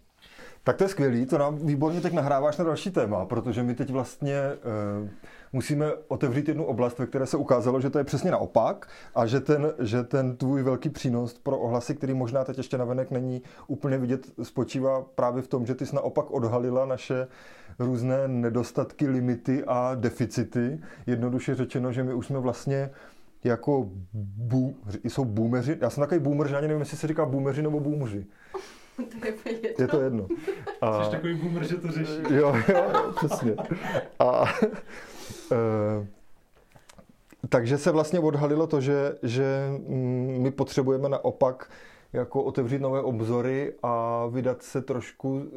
Tak 0.64 0.78
to 0.78 0.84
je 0.84 0.88
skvělý, 0.88 1.26
to 1.26 1.38
nám 1.38 1.58
výborně 1.58 2.02
teď 2.02 2.14
nahráváš 2.14 2.58
na 2.58 2.66
další 2.66 2.92
téma, 2.92 3.26
protože 3.26 3.64
my 3.64 3.76
teď 3.76 3.90
vlastně 3.90 4.36
uh, 5.02 5.10
musíme 5.54 5.86
otevřít 6.08 6.48
jednu 6.48 6.66
oblast, 6.66 7.00
ve 7.00 7.06
které 7.06 7.26
se 7.26 7.38
ukázalo, 7.38 7.82
že 7.82 7.90
to 7.90 7.98
je 7.98 8.04
přesně 8.04 8.32
naopak 8.32 8.88
a 9.16 9.26
že 9.26 9.40
ten, 9.40 9.74
že 9.80 10.04
ten 10.04 10.38
tvůj 10.38 10.64
velký 10.64 10.90
přínos 10.90 11.40
pro 11.40 11.58
ohlasy, 11.58 11.96
který 11.96 12.14
možná 12.14 12.44
teď 12.44 12.58
ještě 12.58 12.78
navenek 12.78 13.12
není 13.12 13.42
úplně 13.68 13.98
vidět, 13.98 14.28
spočívá 14.44 15.06
právě 15.16 15.42
v 15.42 15.48
tom, 15.48 15.66
že 15.66 15.76
ty 15.76 15.86
jsi 15.86 15.96
naopak 15.96 16.32
odhalila 16.32 16.86
naše 16.86 17.28
různé 17.80 18.28
nedostatky, 18.28 19.08
limity 19.08 19.64
a 19.68 19.96
deficity. 19.96 20.80
Jednoduše 21.06 21.56
řečeno, 21.56 21.92
že 21.92 22.04
my 22.04 22.14
už 22.14 22.28
jsme 22.28 22.40
vlastně 22.40 22.90
jako 23.44 23.90
bů, 24.14 24.76
jsou 25.04 25.26
boomeři. 25.26 25.78
Já 25.82 25.90
jsem 25.90 26.02
takový 26.02 26.20
boomer, 26.20 26.48
že 26.48 26.58
ani 26.58 26.68
nevím, 26.68 26.82
jestli 26.82 26.98
se 26.98 27.08
říká 27.08 27.26
boomeři 27.26 27.62
nebo 27.62 27.80
boomři. 27.80 28.26
Je 29.80 29.88
to 29.88 30.02
jedno. 30.02 30.28
A... 30.82 31.04
Jsi 31.04 31.12
takový 31.12 31.34
boomer, 31.36 31.68
že 31.68 31.76
to 31.76 31.92
řeší. 31.92 32.22
Jo, 32.30 32.56
jo, 32.68 32.92
jo 32.94 33.14
přesně. 33.16 33.56
A, 34.20 34.46
e, 35.52 36.08
takže 37.50 37.78
se 37.78 37.92
vlastně 37.92 38.20
odhalilo 38.20 38.68
to, 38.68 38.82
že, 38.82 39.16
že 39.24 39.70
mm, 39.88 40.38
my 40.40 40.52
potřebujeme 40.52 41.10
naopak 41.10 41.72
jako 42.14 42.44
otevřít 42.44 42.82
nové 42.82 43.02
obzory 43.02 43.74
a 43.84 44.26
vydat 44.28 44.64
se 44.64 44.82
trošku 44.82 45.42
e, 45.42 45.48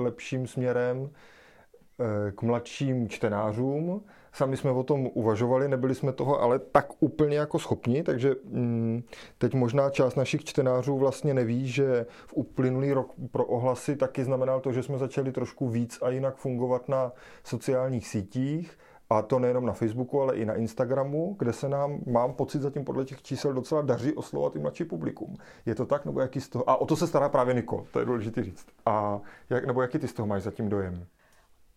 lepším 0.00 0.46
směrem 0.46 1.10
e, 1.10 2.32
k 2.32 2.42
mladším 2.42 3.08
čtenářům. 3.08 4.04
Sami 4.32 4.56
jsme 4.56 4.70
o 4.70 4.82
tom 4.82 5.10
uvažovali, 5.14 5.68
nebyli 5.68 5.94
jsme 5.94 6.12
toho 6.12 6.42
ale 6.42 6.58
tak 6.58 6.86
úplně 7.00 7.36
jako 7.36 7.58
schopni, 7.58 8.02
takže 8.02 8.34
mm, 8.44 9.02
teď 9.38 9.54
možná 9.54 9.90
část 9.90 10.16
našich 10.16 10.44
čtenářů 10.44 10.98
vlastně 10.98 11.34
neví, 11.34 11.68
že 11.68 12.06
v 12.26 12.34
uplynulý 12.34 12.92
rok 12.92 13.12
pro 13.30 13.44
ohlasy 13.44 13.96
taky 13.96 14.24
znamenal 14.24 14.60
to, 14.60 14.72
že 14.72 14.82
jsme 14.82 14.98
začali 14.98 15.32
trošku 15.32 15.68
víc 15.68 15.98
a 16.02 16.10
jinak 16.10 16.36
fungovat 16.36 16.88
na 16.88 17.12
sociálních 17.44 18.08
sítích 18.08 18.78
a 19.10 19.22
to 19.22 19.38
nejenom 19.38 19.66
na 19.66 19.72
Facebooku, 19.72 20.22
ale 20.22 20.36
i 20.36 20.44
na 20.44 20.54
Instagramu, 20.54 21.36
kde 21.38 21.52
se 21.52 21.68
nám, 21.68 21.98
mám 22.06 22.32
pocit 22.32 22.62
zatím 22.62 22.84
podle 22.84 23.04
těch 23.04 23.22
čísel, 23.22 23.52
docela 23.52 23.82
daří 23.82 24.14
oslovovat 24.14 24.56
i 24.56 24.58
mladší 24.58 24.84
publikum. 24.84 25.36
Je 25.66 25.74
to 25.74 25.86
tak, 25.86 26.04
nebo 26.04 26.20
jaký 26.20 26.40
z 26.40 26.48
toho? 26.48 26.70
A 26.70 26.76
o 26.76 26.86
to 26.86 26.96
se 26.96 27.06
stará 27.06 27.28
právě 27.28 27.54
Niko, 27.54 27.86
to 27.92 27.98
je 27.98 28.04
důležité 28.04 28.44
říct. 28.44 28.66
A 28.86 29.20
jak, 29.50 29.64
nebo 29.64 29.82
jaký 29.82 29.98
ty 29.98 30.08
z 30.08 30.12
toho 30.12 30.26
máš 30.26 30.42
zatím 30.42 30.68
dojem? 30.68 31.06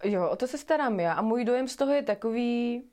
Jo, 0.04 0.30
o 0.30 0.36
to 0.36 0.48
se 0.48 0.58
starám 0.58 1.00
já 1.00 1.14
a 1.14 1.22
můj 1.22 1.46
dojem 1.46 1.68
z 1.68 1.76
toho 1.76 1.94
je 1.94 2.04
takový, 2.04 2.84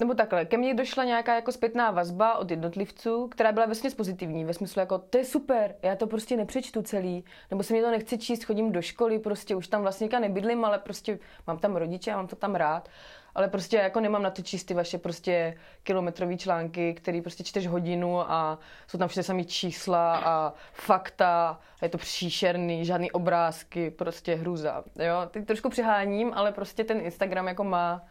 nebo 0.00 0.14
takhle, 0.14 0.44
ke 0.44 0.56
mně 0.56 0.74
došla 0.74 1.04
nějaká 1.04 1.34
jako 1.34 1.52
zpětná 1.52 1.90
vazba 1.90 2.38
od 2.38 2.50
jednotlivců, 2.50 3.28
která 3.28 3.52
byla 3.52 3.66
vesměs 3.66 3.94
pozitivní, 3.94 4.44
ve 4.44 4.54
smyslu 4.54 4.80
jako, 4.80 4.98
to 4.98 5.18
je 5.18 5.24
super, 5.24 5.74
já 5.82 5.96
to 5.96 6.06
prostě 6.06 6.36
nepřečtu 6.36 6.82
celý, 6.82 7.24
nebo 7.50 7.62
se 7.62 7.72
mě 7.72 7.82
to 7.82 7.90
nechci 7.90 8.18
číst, 8.18 8.44
chodím 8.44 8.72
do 8.72 8.82
školy, 8.82 9.18
prostě 9.18 9.54
už 9.56 9.68
tam 9.68 9.82
vlastně 9.82 10.08
nebydlím, 10.20 10.64
ale 10.64 10.78
prostě 10.78 11.18
mám 11.46 11.58
tam 11.58 11.76
rodiče 11.76 12.12
a 12.12 12.16
mám 12.16 12.26
to 12.26 12.36
tam 12.36 12.54
rád, 12.54 12.88
ale 13.34 13.48
prostě 13.48 13.76
jako 13.76 14.00
nemám 14.00 14.22
na 14.22 14.30
to 14.30 14.42
číst 14.42 14.64
ty 14.64 14.74
vaše 14.74 14.98
prostě 14.98 15.58
kilometrový 15.82 16.38
články, 16.38 16.94
který 16.94 17.20
prostě 17.20 17.44
čteš 17.44 17.66
hodinu 17.66 18.30
a 18.30 18.58
jsou 18.88 18.98
tam 18.98 19.08
všude 19.08 19.22
samý 19.22 19.44
čísla 19.44 20.16
a 20.16 20.52
fakta, 20.72 21.60
a 21.80 21.84
je 21.84 21.88
to 21.88 21.98
příšerný, 21.98 22.84
žádný 22.84 23.10
obrázky, 23.12 23.90
prostě 23.90 24.34
hruza, 24.34 24.84
jo. 24.98 25.14
Teď 25.30 25.46
trošku 25.46 25.68
přeháním, 25.68 26.32
ale 26.34 26.52
prostě 26.52 26.84
ten 26.84 27.00
Instagram 27.00 27.48
jako 27.48 27.64
má 27.64 28.02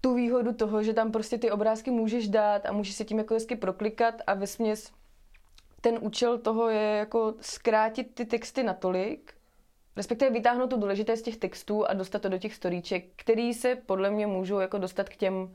tu 0.00 0.14
výhodu 0.14 0.52
toho, 0.52 0.82
že 0.82 0.94
tam 0.94 1.12
prostě 1.12 1.38
ty 1.38 1.50
obrázky 1.50 1.90
můžeš 1.90 2.28
dát 2.28 2.66
a 2.66 2.72
můžeš 2.72 2.94
se 2.94 3.04
tím 3.04 3.18
jako 3.18 3.34
hezky 3.34 3.56
proklikat 3.56 4.14
a 4.26 4.34
ve 4.34 4.46
směs 4.46 4.92
ten 5.80 5.98
účel 6.00 6.38
toho 6.38 6.68
je 6.68 6.96
jako 6.96 7.34
zkrátit 7.40 8.14
ty 8.14 8.24
texty 8.24 8.62
natolik, 8.62 9.34
respektive 9.96 10.30
vytáhnout 10.30 10.70
to 10.70 10.76
důležité 10.76 11.16
z 11.16 11.22
těch 11.22 11.36
textů 11.36 11.86
a 11.86 11.94
dostat 11.94 12.22
to 12.22 12.28
do 12.28 12.38
těch 12.38 12.54
storíček, 12.54 13.04
který 13.16 13.54
se 13.54 13.74
podle 13.74 14.10
mě 14.10 14.26
můžou 14.26 14.58
jako 14.58 14.78
dostat 14.78 15.08
k 15.08 15.16
těm 15.16 15.54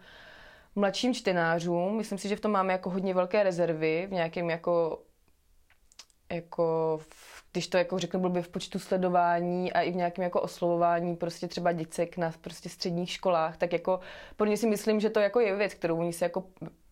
mladším 0.76 1.14
čtenářům. 1.14 1.98
Myslím 1.98 2.18
si, 2.18 2.28
že 2.28 2.36
v 2.36 2.40
tom 2.40 2.52
máme 2.52 2.74
jako 2.74 2.90
hodně 2.90 3.14
velké 3.14 3.44
rezervy 3.44 4.08
v 4.10 4.12
nějakém 4.12 4.50
jako 4.50 5.02
jako 6.32 7.00
v, 7.02 7.35
když 7.56 7.68
to 7.68 7.78
jako 7.78 8.00
řeknu 8.00 8.20
blbě 8.20 8.42
v 8.42 8.48
počtu 8.48 8.80
sledování 8.80 9.74
a 9.74 9.82
i 9.82 9.92
v 9.92 9.96
nějakém 9.96 10.24
jako 10.24 10.42
oslovování 10.42 11.16
prostě 11.16 11.48
třeba 11.48 11.72
děcek 11.72 12.18
na 12.18 12.32
prostě 12.42 12.70
středních 12.70 13.12
školách, 13.12 13.58
tak 13.58 13.74
jako 13.74 14.00
pro 14.36 14.48
ně 14.48 14.58
si 14.58 14.68
myslím, 14.68 15.00
že 15.00 15.10
to 15.10 15.20
jako 15.20 15.40
je 15.40 15.56
věc, 15.56 15.74
kterou 15.74 16.00
oni 16.00 16.14
si 16.14 16.24
jako 16.24 16.44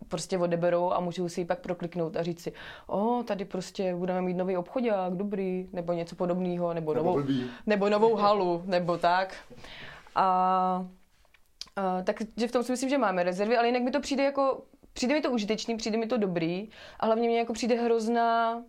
prostě 0.07 0.37
odeberou 0.37 0.91
a 0.91 0.99
můžou 0.99 1.29
si 1.29 1.41
ji 1.41 1.45
pak 1.45 1.59
prokliknout 1.59 2.17
a 2.17 2.23
říct 2.23 2.41
si, 2.41 2.53
o, 2.87 3.23
tady 3.23 3.45
prostě 3.45 3.95
budeme 3.95 4.21
mít 4.21 4.33
nový 4.33 4.57
obchodák, 4.57 5.13
dobrý, 5.13 5.69
nebo 5.73 5.93
něco 5.93 6.15
podobného, 6.15 6.73
nebo, 6.73 6.93
nebo, 6.93 7.09
novou, 7.09 7.27
nebo 7.65 7.89
novou 7.89 8.15
halu, 8.15 8.63
nebo 8.65 8.97
tak. 8.97 9.35
A, 10.15 10.87
a 11.75 12.01
takže 12.03 12.47
v 12.47 12.51
tom 12.51 12.63
si 12.63 12.71
myslím, 12.71 12.89
že 12.89 12.97
máme 12.97 13.23
rezervy, 13.23 13.57
ale 13.57 13.67
jinak 13.67 13.83
mi 13.83 13.91
to 13.91 13.99
přijde 13.99 14.23
jako, 14.23 14.63
přijde 14.93 15.13
mi 15.13 15.21
to 15.21 15.31
užitečný, 15.31 15.77
přijde 15.77 15.97
mi 15.97 16.07
to 16.07 16.17
dobrý 16.17 16.69
a 16.99 17.05
hlavně 17.05 17.27
mi 17.27 17.35
jako 17.35 17.53
přijde 17.53 17.75
hrozná 17.75 18.63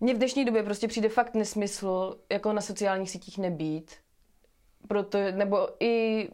mně 0.00 0.14
v 0.14 0.18
dnešní 0.18 0.44
době 0.44 0.62
prostě 0.62 0.88
přijde 0.88 1.08
fakt 1.08 1.34
nesmysl 1.34 2.20
jako 2.32 2.52
na 2.52 2.60
sociálních 2.60 3.10
sítích 3.10 3.38
nebýt. 3.38 3.96
Proto, 4.88 5.18
nebo 5.32 5.68
i 5.80 6.28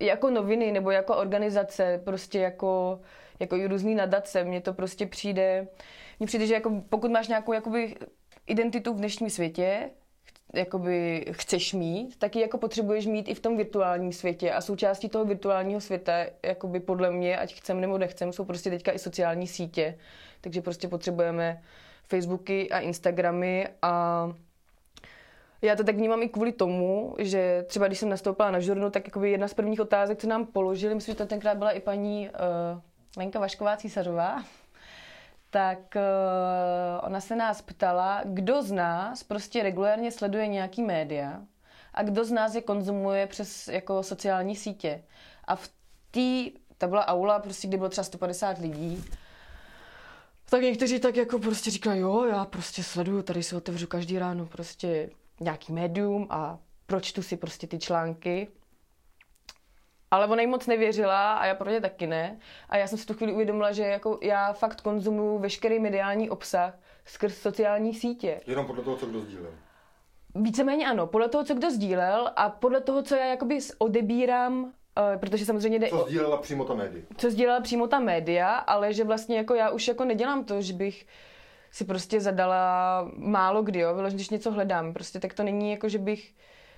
jako 0.00 0.30
noviny, 0.30 0.72
nebo 0.72 0.90
jako 0.90 1.16
organizace, 1.16 2.00
prostě 2.04 2.38
jako, 2.38 3.00
jako 3.40 3.56
i 3.56 3.66
různý 3.66 3.94
nadace, 3.94 4.44
mně 4.44 4.60
to 4.60 4.72
prostě 4.72 5.06
přijde, 5.06 5.68
mně 6.18 6.26
přijde, 6.26 6.46
že 6.46 6.54
jako 6.54 6.82
pokud 6.88 7.10
máš 7.10 7.28
nějakou 7.28 7.52
jakoby 7.52 7.96
identitu 8.46 8.94
v 8.94 8.96
dnešním 8.96 9.30
světě, 9.30 9.90
jakoby 10.54 11.26
chceš 11.30 11.72
mít, 11.72 12.18
tak 12.18 12.36
ji 12.36 12.42
jako 12.42 12.58
potřebuješ 12.58 13.06
mít 13.06 13.28
i 13.28 13.34
v 13.34 13.40
tom 13.40 13.56
virtuálním 13.56 14.12
světě 14.12 14.52
a 14.52 14.60
součástí 14.60 15.08
toho 15.08 15.24
virtuálního 15.24 15.80
světa, 15.80 16.26
jakoby 16.42 16.80
podle 16.80 17.10
mě, 17.10 17.38
ať 17.38 17.54
chcem 17.54 17.80
nebo 17.80 17.98
nechcem, 17.98 18.32
jsou 18.32 18.44
prostě 18.44 18.70
teďka 18.70 18.92
i 18.92 18.98
sociální 18.98 19.46
sítě, 19.46 19.98
takže 20.40 20.62
prostě 20.62 20.88
potřebujeme 20.88 21.62
Facebooky 22.08 22.70
a 22.70 22.78
Instagramy 22.78 23.68
a 23.82 24.32
já 25.62 25.76
to 25.76 25.84
tak 25.84 25.96
vnímám 25.96 26.22
i 26.22 26.28
kvůli 26.28 26.52
tomu, 26.52 27.14
že 27.18 27.64
třeba 27.68 27.86
když 27.86 27.98
jsem 27.98 28.08
nastoupila 28.08 28.50
na 28.50 28.60
žurnu, 28.60 28.90
tak 28.90 29.06
jakoby 29.06 29.30
jedna 29.30 29.48
z 29.48 29.54
prvních 29.54 29.80
otázek, 29.80 30.18
co 30.18 30.26
nám 30.26 30.46
položili, 30.46 30.94
myslím, 30.94 31.12
že 31.12 31.18
to 31.18 31.26
tenkrát 31.26 31.58
byla 31.58 31.70
i 31.70 31.80
paní 31.80 32.28
uh, 32.28 32.80
Lenka 33.16 33.40
Vašková 33.40 33.76
Císařová, 33.76 34.44
tak 35.50 35.78
uh, 35.96 37.06
ona 37.06 37.20
se 37.20 37.36
nás 37.36 37.62
ptala, 37.62 38.22
kdo 38.24 38.62
z 38.62 38.72
nás 38.72 39.22
prostě 39.22 39.62
regulárně 39.62 40.12
sleduje 40.12 40.46
nějaký 40.46 40.82
média 40.82 41.42
a 41.94 42.02
kdo 42.02 42.24
z 42.24 42.32
nás 42.32 42.54
je 42.54 42.62
konzumuje 42.62 43.26
přes 43.26 43.68
jako 43.68 44.02
sociální 44.02 44.56
sítě. 44.56 45.02
A 45.44 45.56
v 45.56 45.68
té, 46.10 46.58
ta 46.78 46.86
byla 46.86 47.08
aula, 47.08 47.38
prostě, 47.38 47.68
kde 47.68 47.76
bylo 47.76 47.88
třeba 47.88 48.04
150 48.04 48.58
lidí, 48.58 49.04
tak 50.50 50.62
někteří 50.62 51.00
tak 51.00 51.16
jako 51.16 51.38
prostě 51.38 51.70
říkají, 51.70 52.00
jo, 52.00 52.24
já 52.24 52.44
prostě 52.44 52.82
sleduju, 52.82 53.22
tady 53.22 53.42
si 53.42 53.56
otevřu 53.56 53.86
každý 53.86 54.18
ráno 54.18 54.46
prostě 54.46 55.10
nějaký 55.40 55.72
médium 55.72 56.26
a 56.30 56.58
pročtu 56.86 57.22
si 57.22 57.36
prostě 57.36 57.66
ty 57.66 57.78
články. 57.78 58.48
Ale 60.10 60.26
ona 60.26 60.40
jí 60.40 60.46
moc 60.46 60.66
nevěřila 60.66 61.34
a 61.34 61.46
já 61.46 61.54
pro 61.54 61.70
ně 61.70 61.80
taky 61.80 62.06
ne. 62.06 62.38
A 62.68 62.76
já 62.76 62.86
jsem 62.86 62.98
si 62.98 63.06
tu 63.06 63.14
chvíli 63.14 63.32
uvědomila, 63.32 63.72
že 63.72 63.82
jako 63.82 64.18
já 64.22 64.52
fakt 64.52 64.80
konzumuju 64.80 65.38
veškerý 65.38 65.78
mediální 65.78 66.30
obsah 66.30 66.78
skrz 67.04 67.38
sociální 67.38 67.94
sítě. 67.94 68.40
Jenom 68.46 68.66
podle 68.66 68.82
toho, 68.84 68.96
co 68.96 69.06
kdo 69.06 69.20
sdílel. 69.20 69.52
Víceméně 70.34 70.86
ano, 70.86 71.06
podle 71.06 71.28
toho, 71.28 71.44
co 71.44 71.54
kdo 71.54 71.70
sdílel 71.70 72.30
a 72.36 72.50
podle 72.50 72.80
toho, 72.80 73.02
co 73.02 73.14
já 73.14 73.26
jakoby 73.26 73.58
odebírám 73.78 74.72
protože 75.16 75.44
samozřejmě 75.44 75.78
jde... 75.78 75.88
Co 75.88 76.04
sdílela 76.06 76.36
přímo 76.36 76.64
ta 76.64 76.74
média. 76.74 77.04
Co 77.16 77.30
sdílela 77.30 77.60
přímo 77.60 77.86
ta 77.86 77.98
média, 78.00 78.54
ale 78.54 78.92
že 78.92 79.04
vlastně 79.04 79.36
jako 79.36 79.54
já 79.54 79.70
už 79.70 79.88
jako 79.88 80.04
nedělám 80.04 80.44
to, 80.44 80.62
že 80.62 80.72
bych 80.72 81.06
si 81.70 81.84
prostě 81.84 82.20
zadala 82.20 83.10
málo 83.16 83.62
kdy, 83.62 83.78
jo, 83.78 83.94
vyloženě, 83.94 84.16
když 84.16 84.30
něco 84.30 84.50
hledám, 84.50 84.92
prostě 84.92 85.20
tak 85.20 85.34
to 85.34 85.42
není 85.42 85.70
jako, 85.70 85.88
že 85.88 85.98
bych, 85.98 86.34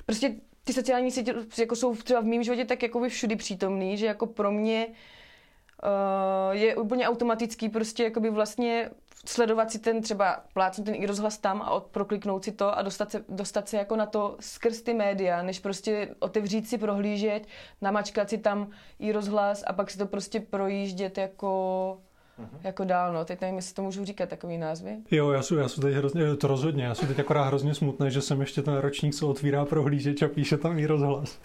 prostě 0.07 0.35
ty 0.65 0.73
sociální 0.73 1.11
sítě 1.11 1.35
jako 1.59 1.77
jsou 1.77 1.97
třeba 1.97 2.21
v 2.21 2.25
mém 2.25 2.43
životě 2.43 2.65
tak 2.65 2.83
jako 2.83 3.01
by 3.01 3.09
všudy 3.09 3.37
přítomný, 3.37 3.97
že 3.97 4.07
jako 4.07 4.27
pro 4.27 4.53
mě 4.53 4.87
uh, 4.87 6.57
je 6.57 6.77
úplně 6.77 7.09
automatický 7.09 7.69
prostě 7.69 8.05
jakoby 8.05 8.31
vlastně 8.31 8.91
sledovat 9.29 9.71
si 9.71 9.79
ten 9.79 10.03
třeba 10.03 10.45
plácnout 10.53 10.87
ten 10.87 10.95
i 10.95 11.07
rozhlas 11.07 11.39
tam 11.39 11.63
a 11.63 11.81
prokliknout 11.81 12.45
si 12.45 12.53
to 12.53 12.79
a 12.79 12.83
dostat 12.83 13.11
se, 13.11 13.25
dostat 13.29 13.69
se 13.69 13.77
jako 13.77 13.97
na 13.97 14.07
to 14.07 14.37
skrz 14.41 14.83
ty 14.83 14.95
média, 14.95 15.43
než 15.43 15.59
prostě 15.59 16.09
otevřít 16.19 16.69
si, 16.69 16.79
prohlížet, 16.79 17.47
namačkat 17.83 18.31
si 18.31 18.39
tam 18.39 18.71
i 18.99 19.13
rozhlas 19.13 19.65
a 19.67 19.73
pak 19.73 19.91
si 19.91 19.99
to 19.99 20.07
prostě 20.07 20.41
projíždět 20.41 21.19
jako 21.19 21.99
Uh-huh. 22.39 22.59
Jako 22.65 22.85
dál, 22.85 23.13
no. 23.13 23.25
Teď 23.25 23.41
nevím, 23.41 23.57
jestli 23.57 23.75
to 23.75 23.83
můžu 23.83 24.05
říkat 24.05 24.29
takový 24.29 24.59
názvy. 24.59 24.97
Jo, 25.11 25.31
já 25.31 25.43
jsem, 25.43 25.59
já 25.59 25.69
jsem 25.69 25.83
teď 25.83 25.95
hrozně, 25.95 26.37
to 26.37 26.47
rozhodně, 26.47 26.85
já 26.85 26.95
jsem 26.95 27.09
teď 27.09 27.19
akorát 27.19 27.45
hrozně 27.45 27.75
smutný, 27.75 28.11
že 28.11 28.21
jsem 28.21 28.41
ještě 28.41 28.63
ten 28.63 28.77
ročník, 28.77 29.15
co 29.15 29.29
otvírá 29.29 29.65
prohlížeč 29.65 30.23
a 30.23 30.29
píše 30.29 30.57
tam 30.57 30.79
i 30.79 30.87
rozhlas. 30.87 31.39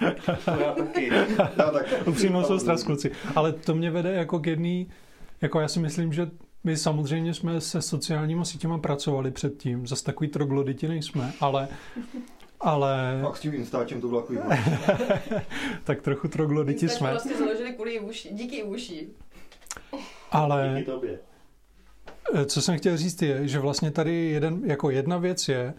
já 0.60 0.72
taky. 0.72 1.10
Já 1.58 1.72
taky. 1.72 1.96
Upřímnou 1.96 2.44
soustrast, 2.44 2.86
kluci. 2.86 3.12
Ale 3.36 3.52
to 3.54 3.75
mě 3.75 3.92
vede 3.92 4.13
jako 4.13 4.40
k 4.40 4.48
jedný, 4.48 4.88
jako 5.42 5.60
já 5.60 5.68
si 5.68 5.80
myslím, 5.80 6.13
že 6.13 6.32
my 6.63 6.77
samozřejmě 6.77 7.34
jsme 7.34 7.62
se 7.62 7.82
sociálními 7.82 8.46
sítěma 8.46 8.77
pracovali 8.77 9.32
předtím, 9.32 9.88
zase 9.88 10.03
takový 10.03 10.29
trogloditi 10.29 10.88
nejsme, 10.88 11.34
ale 11.39 11.67
ale... 12.63 13.20
Pak 13.22 13.38
s 13.38 13.39
tím 13.39 13.53
Instačem 13.53 14.01
to 14.01 14.08
bylo 14.08 14.22
takový 14.22 14.39
Tak 15.84 16.01
trochu 16.01 16.27
trogloditi 16.27 16.89
jsme. 16.89 17.12
vlastně 17.12 17.38
založili 17.38 17.74
kvůli 17.74 18.00
uši, 18.00 18.29
díky 18.34 18.63
uši. 18.63 19.10
Ale... 20.32 20.74
Díky 20.77 20.91
tobě. 20.91 21.20
Eh, 22.34 22.46
co 22.46 22.62
jsem 22.62 22.77
chtěl 22.77 22.98
říct 22.98 23.22
je, 23.22 23.48
že 23.48 23.60
vlastně 23.60 23.91
tady 23.91 24.25
jeden, 24.25 24.62
jako 24.65 24.89
jedna 24.89 25.17
věc 25.17 25.50
je 25.50 25.74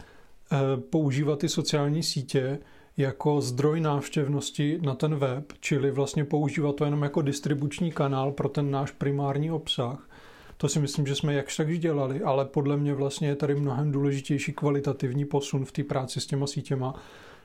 uh, 0.53 0.81
používat 0.81 1.38
ty 1.38 1.49
sociální 1.49 2.03
sítě 2.03 2.59
jako 2.97 3.41
zdroj 3.41 3.81
návštěvnosti 3.81 4.79
na 4.83 4.95
ten 4.95 5.17
web, 5.17 5.53
čili 5.61 5.91
vlastně 5.91 6.25
používat 6.25 6.76
to 6.76 6.85
jenom 6.85 7.03
jako 7.03 7.23
distribuční 7.23 7.93
kanál 7.93 8.33
pro 8.33 8.49
ten 8.49 8.71
náš 8.71 8.91
primární 8.91 9.50
obsah. 9.50 10.09
To 10.57 10.69
si 10.69 10.81
myslím, 10.81 11.07
že 11.07 11.15
jsme 11.15 11.35
jakž 11.35 11.57
tak 11.57 11.79
dělali, 11.79 12.23
ale 12.23 12.45
podle 12.45 12.77
mě 12.77 12.95
vlastně 12.95 13.29
je 13.29 13.37
tady 13.37 13.55
mnohem 13.55 13.93
důležitější 13.93 14.53
kvalitativní 14.53 15.25
posun 15.25 15.65
v 15.65 15.73
té 15.73 15.85
práci 15.85 16.21
s 16.21 16.27
těma 16.27 16.47
sítěma, 16.47 16.95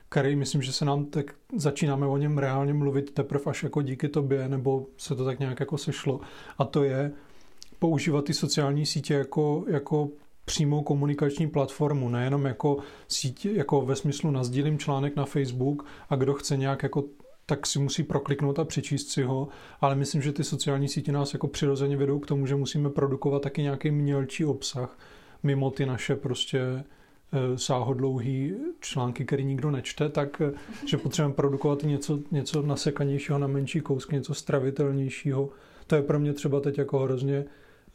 který 0.09 0.35
myslím, 0.35 0.61
že 0.61 0.73
se 0.73 0.85
nám 0.85 1.05
tak 1.05 1.33
začínáme 1.55 2.07
o 2.07 2.17
něm 2.17 2.37
reálně 2.37 2.73
mluvit 2.73 3.11
teprve 3.11 3.43
až 3.45 3.63
jako 3.63 3.81
díky 3.81 4.09
tobě, 4.09 4.49
nebo 4.49 4.85
se 4.97 5.15
to 5.15 5.25
tak 5.25 5.39
nějak 5.39 5.59
jako 5.59 5.77
sešlo. 5.77 6.19
A 6.57 6.65
to 6.65 6.83
je 6.83 7.11
používat 7.79 8.25
ty 8.25 8.33
sociální 8.33 8.85
sítě 8.85 9.13
jako, 9.13 9.65
jako 9.67 10.09
přímou 10.45 10.81
komunikační 10.81 11.47
platformu, 11.47 12.09
nejenom 12.09 12.45
jako 12.45 12.77
sítě, 13.07 13.51
jako 13.51 13.81
ve 13.81 13.95
smyslu 13.95 14.31
nazdílím 14.31 14.79
článek 14.79 15.15
na 15.15 15.25
Facebook 15.25 15.85
a 16.09 16.15
kdo 16.15 16.33
chce 16.33 16.57
nějak 16.57 16.83
jako 16.83 17.03
tak 17.49 17.67
si 17.67 17.79
musí 17.79 18.03
prokliknout 18.03 18.59
a 18.59 18.65
přečíst 18.65 19.09
si 19.09 19.23
ho, 19.23 19.47
ale 19.81 19.95
myslím, 19.95 20.21
že 20.21 20.33
ty 20.33 20.43
sociální 20.43 20.87
sítě 20.87 21.11
nás 21.11 21.33
jako 21.33 21.47
přirozeně 21.47 21.97
vedou 21.97 22.19
k 22.19 22.25
tomu, 22.25 22.45
že 22.45 22.55
musíme 22.55 22.89
produkovat 22.89 23.41
taky 23.41 23.61
nějaký 23.61 23.91
mělčí 23.91 24.45
obsah, 24.45 24.97
mimo 25.43 25.71
ty 25.71 25.85
naše 25.85 26.15
prostě 26.15 26.59
eh, 26.59 26.83
sáhodlouhý 27.57 28.53
články, 28.79 29.25
který 29.25 29.45
nikdo 29.45 29.71
nečte, 29.71 30.09
tak 30.09 30.41
eh, 30.41 30.51
že 30.85 30.97
potřebujeme 30.97 31.35
produkovat 31.35 31.83
něco, 31.83 32.19
něco 32.31 32.61
nasekanějšího 32.61 33.39
na 33.39 33.47
menší 33.47 33.81
kousky, 33.81 34.15
něco 34.15 34.33
stravitelnějšího. 34.33 35.49
To 35.87 35.95
je 35.95 36.01
pro 36.01 36.19
mě 36.19 36.33
třeba 36.33 36.59
teď 36.59 36.77
jako 36.77 36.99
hrozně 36.99 37.45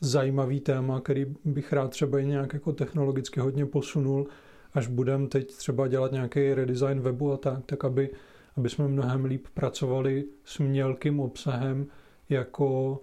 zajímavý 0.01 0.61
téma, 0.61 1.01
který 1.01 1.27
bych 1.45 1.73
rád 1.73 1.91
třeba 1.91 2.19
i 2.19 2.27
nějak 2.27 2.53
jako 2.53 2.73
technologicky 2.73 3.41
hodně 3.41 3.67
posunul, 3.67 4.27
až 4.73 4.87
budeme 4.87 5.29
teď 5.29 5.55
třeba 5.55 5.89
dělat 5.89 6.13
nějaký 6.13 6.55
redesign 6.55 7.01
webu 7.01 7.33
a 7.33 7.37
tak, 7.37 7.65
tak 7.67 7.85
aby, 7.85 8.11
aby 8.57 8.71
jsme 8.71 8.89
mnohem 8.89 9.25
líp 9.25 9.47
pracovali 9.55 10.25
s 10.45 10.59
mělkým 10.59 11.21
obsahem 11.21 11.87
jako, 12.29 13.01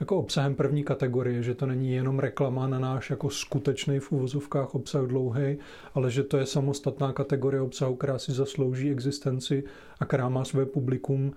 jako 0.00 0.16
obsahem 0.16 0.54
první 0.54 0.84
kategorie, 0.84 1.42
že 1.42 1.54
to 1.54 1.66
není 1.66 1.92
jenom 1.92 2.18
reklama 2.18 2.68
na 2.68 2.78
náš 2.78 3.10
jako 3.10 3.30
skutečný 3.30 3.98
v 3.98 4.12
uvozovkách 4.12 4.74
obsah 4.74 5.06
dlouhý, 5.06 5.58
ale 5.94 6.10
že 6.10 6.22
to 6.22 6.36
je 6.36 6.46
samostatná 6.46 7.12
kategorie 7.12 7.60
obsahu, 7.60 7.96
která 7.96 8.18
si 8.18 8.32
zaslouží 8.32 8.90
existenci 8.90 9.64
a 10.00 10.04
která 10.04 10.28
má 10.28 10.44
své 10.44 10.66
publikum, 10.66 11.32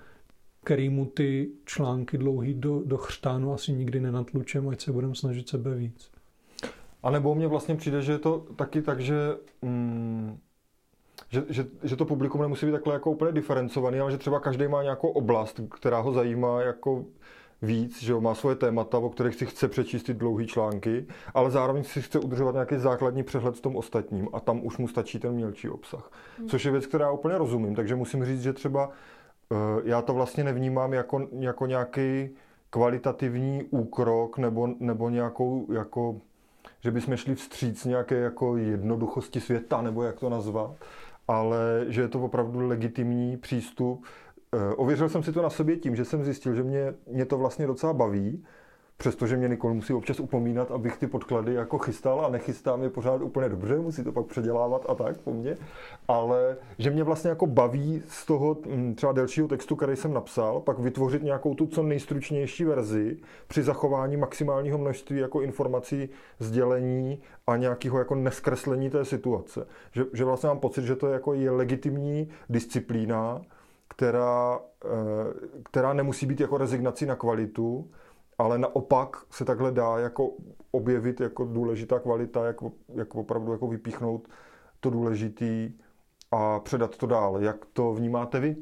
kterýmu 0.64 1.06
ty 1.06 1.50
články 1.66 2.18
dlouhý 2.18 2.54
do, 2.54 2.82
do 2.86 2.98
chřtánu 2.98 3.54
asi 3.54 3.74
nikdy 3.74 4.00
nenatlučem, 4.00 4.70
ať 4.70 4.82
se 4.82 4.92
budeme 4.92 5.16
snažit 5.16 5.50
sebe 5.50 5.76
víc. 5.76 6.12
A 7.04 7.10
nebo 7.12 7.36
mně 7.36 7.48
vlastně 7.48 7.76
přijde, 7.76 8.02
že 8.02 8.12
je 8.12 8.20
to 8.20 8.46
taky 8.56 8.82
tak, 8.82 9.00
že, 9.00 9.16
mm, 9.62 10.38
že, 11.30 11.44
že, 11.50 11.66
že 11.84 11.96
to 11.96 12.06
publikum 12.06 12.42
nemusí 12.42 12.66
být 12.66 12.72
takhle 12.72 12.94
jako 12.94 13.12
úplně 13.12 13.32
diferencovaný, 13.32 14.00
ale 14.00 14.12
že 14.12 14.18
třeba 14.18 14.40
každý 14.40 14.68
má 14.68 14.84
nějakou 14.84 15.08
oblast, 15.08 15.62
která 15.70 16.00
ho 16.00 16.14
zajímá 16.14 16.62
jako 16.62 17.06
víc, 17.62 18.04
že 18.04 18.14
má 18.16 18.36
svoje 18.36 18.56
témata, 18.56 18.98
o 18.98 19.10
kterých 19.10 19.36
si 19.36 19.46
chce 19.46 19.68
přečíst 19.68 20.04
ty 20.04 20.14
dlouhé 20.14 20.46
články, 20.46 21.06
ale 21.34 21.52
zároveň 21.52 21.84
si 21.84 22.02
chce 22.02 22.20
udržovat 22.20 22.52
nějaký 22.52 22.78
základní 22.78 23.24
přehled 23.24 23.56
v 23.56 23.62
tom 23.62 23.76
ostatním 23.76 24.30
a 24.34 24.40
tam 24.40 24.66
už 24.66 24.78
mu 24.78 24.88
stačí 24.88 25.20
ten 25.20 25.34
mělčí 25.34 25.70
obsah. 25.70 26.12
Hmm. 26.40 26.50
Což 26.50 26.66
je 26.66 26.72
věc, 26.72 26.86
která 26.86 27.12
úplně 27.12 27.38
rozumím, 27.38 27.76
takže 27.76 27.96
musím 27.96 28.26
říct, 28.26 28.42
že 28.42 28.54
třeba 28.54 28.90
Eh, 29.52 29.82
já 29.84 30.02
to 30.02 30.14
vlastně 30.14 30.44
nevnímám 30.44 30.94
jako, 30.94 31.28
jako 31.40 31.66
nějaký 31.66 32.30
kvalitativní 32.70 33.64
úkrok 33.64 34.38
nebo, 34.38 34.70
nebo 34.80 35.10
nějakou, 35.10 35.68
jako, 35.74 36.22
že 36.80 36.92
bychom 36.92 37.18
šli 37.18 37.36
vstříc 37.36 37.86
nějaké 37.86 38.16
jako 38.16 38.58
jednoduchosti 38.58 39.42
světa, 39.42 39.82
nebo 39.82 40.04
jak 40.04 40.20
to 40.20 40.30
nazvat, 40.30 40.72
ale 41.28 41.86
že 41.88 42.02
je 42.02 42.08
to 42.08 42.20
opravdu 42.20 42.68
legitimní 42.68 43.38
přístup. 43.38 44.06
Eh, 44.54 44.76
ověřil 44.76 45.10
jsem 45.10 45.24
si 45.24 45.32
to 45.32 45.42
na 45.42 45.50
sobě 45.50 45.78
tím, 45.78 45.96
že 45.96 46.06
jsem 46.06 46.24
zjistil, 46.24 46.54
že 46.56 46.64
mě, 46.64 46.94
mě 47.08 47.26
to 47.26 47.38
vlastně 47.38 47.68
docela 47.68 47.94
baví, 47.94 48.44
Přestože 48.98 49.38
mě 49.38 49.48
Nikol 49.48 49.74
musí 49.74 49.94
občas 49.94 50.20
upomínat, 50.20 50.72
abych 50.72 50.98
ty 50.98 51.08
podklady 51.08 51.54
jako 51.54 51.78
chystal 51.78 52.26
a 52.26 52.30
nechystám 52.30 52.84
je 52.84 52.90
pořád 52.90 53.22
úplně 53.22 53.50
dobře, 53.50 53.80
musí 53.80 54.04
to 54.04 54.12
pak 54.12 54.26
předělávat 54.26 54.86
a 54.90 54.96
tak 54.96 55.18
po 55.18 55.34
mně, 55.34 55.58
ale 56.08 56.58
že 56.78 56.90
mě 56.90 57.04
vlastně 57.04 57.30
jako 57.30 57.48
baví 57.48 58.04
z 58.08 58.26
toho 58.26 58.58
mm, 58.66 58.96
třeba 58.96 59.12
delšího 59.12 59.48
textu, 59.48 59.76
který 59.76 59.96
jsem 59.96 60.14
napsal, 60.14 60.60
pak 60.60 60.80
vytvořit 60.80 61.24
nějakou 61.24 61.56
tu 61.56 61.68
co 61.68 61.84
nejstručnější 61.84 62.66
verzi 62.66 63.18
při 63.48 63.64
zachování 63.64 64.18
maximálního 64.18 64.78
množství 64.78 65.20
jako 65.20 65.42
informací, 65.42 66.10
sdělení 66.40 67.22
a 67.48 67.58
nějakého 67.58 68.00
jako 68.00 68.16
neskreslení 68.16 68.90
té 68.90 69.06
situace. 69.06 69.68
Že, 69.92 70.06
že 70.14 70.26
vlastně 70.26 70.48
mám 70.48 70.60
pocit, 70.60 70.84
že 70.86 70.96
to 70.96 71.08
je 71.08 71.14
jako 71.14 71.34
je 71.34 71.52
legitimní 71.52 72.30
disciplína, 72.50 73.42
která, 73.88 74.60
eh, 74.86 74.90
která 75.64 75.94
nemusí 75.94 76.26
být 76.26 76.40
jako 76.40 76.58
rezignací 76.58 77.06
na 77.06 77.16
kvalitu, 77.16 77.90
ale 78.38 78.58
naopak 78.58 79.18
se 79.32 79.46
takhle 79.46 79.72
dá 79.72 79.98
jako 79.98 80.32
objevit 80.72 81.22
jako 81.22 81.46
důležitá 81.46 82.00
kvalita, 82.00 82.46
jak, 82.46 82.56
jak 82.94 83.16
opravdu 83.16 83.52
jako 83.52 83.68
vypíchnout 83.68 84.28
to 84.80 84.90
důležitý 84.90 85.72
a 86.32 86.60
předat 86.60 86.98
to 86.98 87.08
dál. 87.08 87.38
Jak 87.40 87.66
to 87.74 87.94
vnímáte 87.94 88.40
vy? 88.40 88.56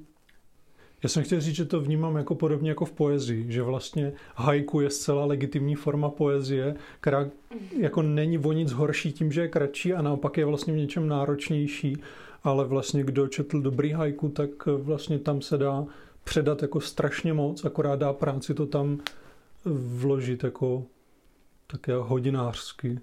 Já 1.03 1.09
jsem 1.09 1.23
chtěl 1.23 1.41
říct, 1.41 1.55
že 1.55 1.65
to 1.65 1.81
vnímám 1.81 2.15
jako 2.15 2.35
podobně 2.35 2.69
jako 2.69 2.85
v 2.85 2.91
poezii, 2.91 3.51
že 3.51 3.61
vlastně 3.61 4.13
haiku 4.35 4.81
je 4.81 4.89
zcela 4.89 5.25
legitimní 5.25 5.75
forma 5.75 6.09
poezie, 6.09 6.75
která 6.99 7.29
jako 7.79 8.01
není 8.01 8.37
o 8.37 8.51
nic 8.51 8.71
horší 8.71 9.13
tím, 9.13 9.31
že 9.31 9.41
je 9.41 9.47
kratší 9.47 9.93
a 9.93 10.01
naopak 10.01 10.37
je 10.37 10.45
vlastně 10.45 10.73
v 10.73 10.77
něčem 10.77 11.07
náročnější, 11.07 11.97
ale 12.43 12.65
vlastně 12.65 13.03
kdo 13.03 13.27
četl 13.27 13.61
dobrý 13.61 13.91
haiku, 13.91 14.29
tak 14.29 14.65
vlastně 14.65 15.19
tam 15.19 15.41
se 15.41 15.57
dá 15.57 15.85
předat 16.23 16.61
jako 16.61 16.81
strašně 16.81 17.33
moc, 17.33 17.65
akorát 17.65 17.99
dá 17.99 18.13
práci 18.13 18.53
to 18.53 18.65
tam 18.65 18.99
vložit 19.65 20.43
jako 20.43 20.85
také 21.67 21.93
hodinářsky. 21.93 22.99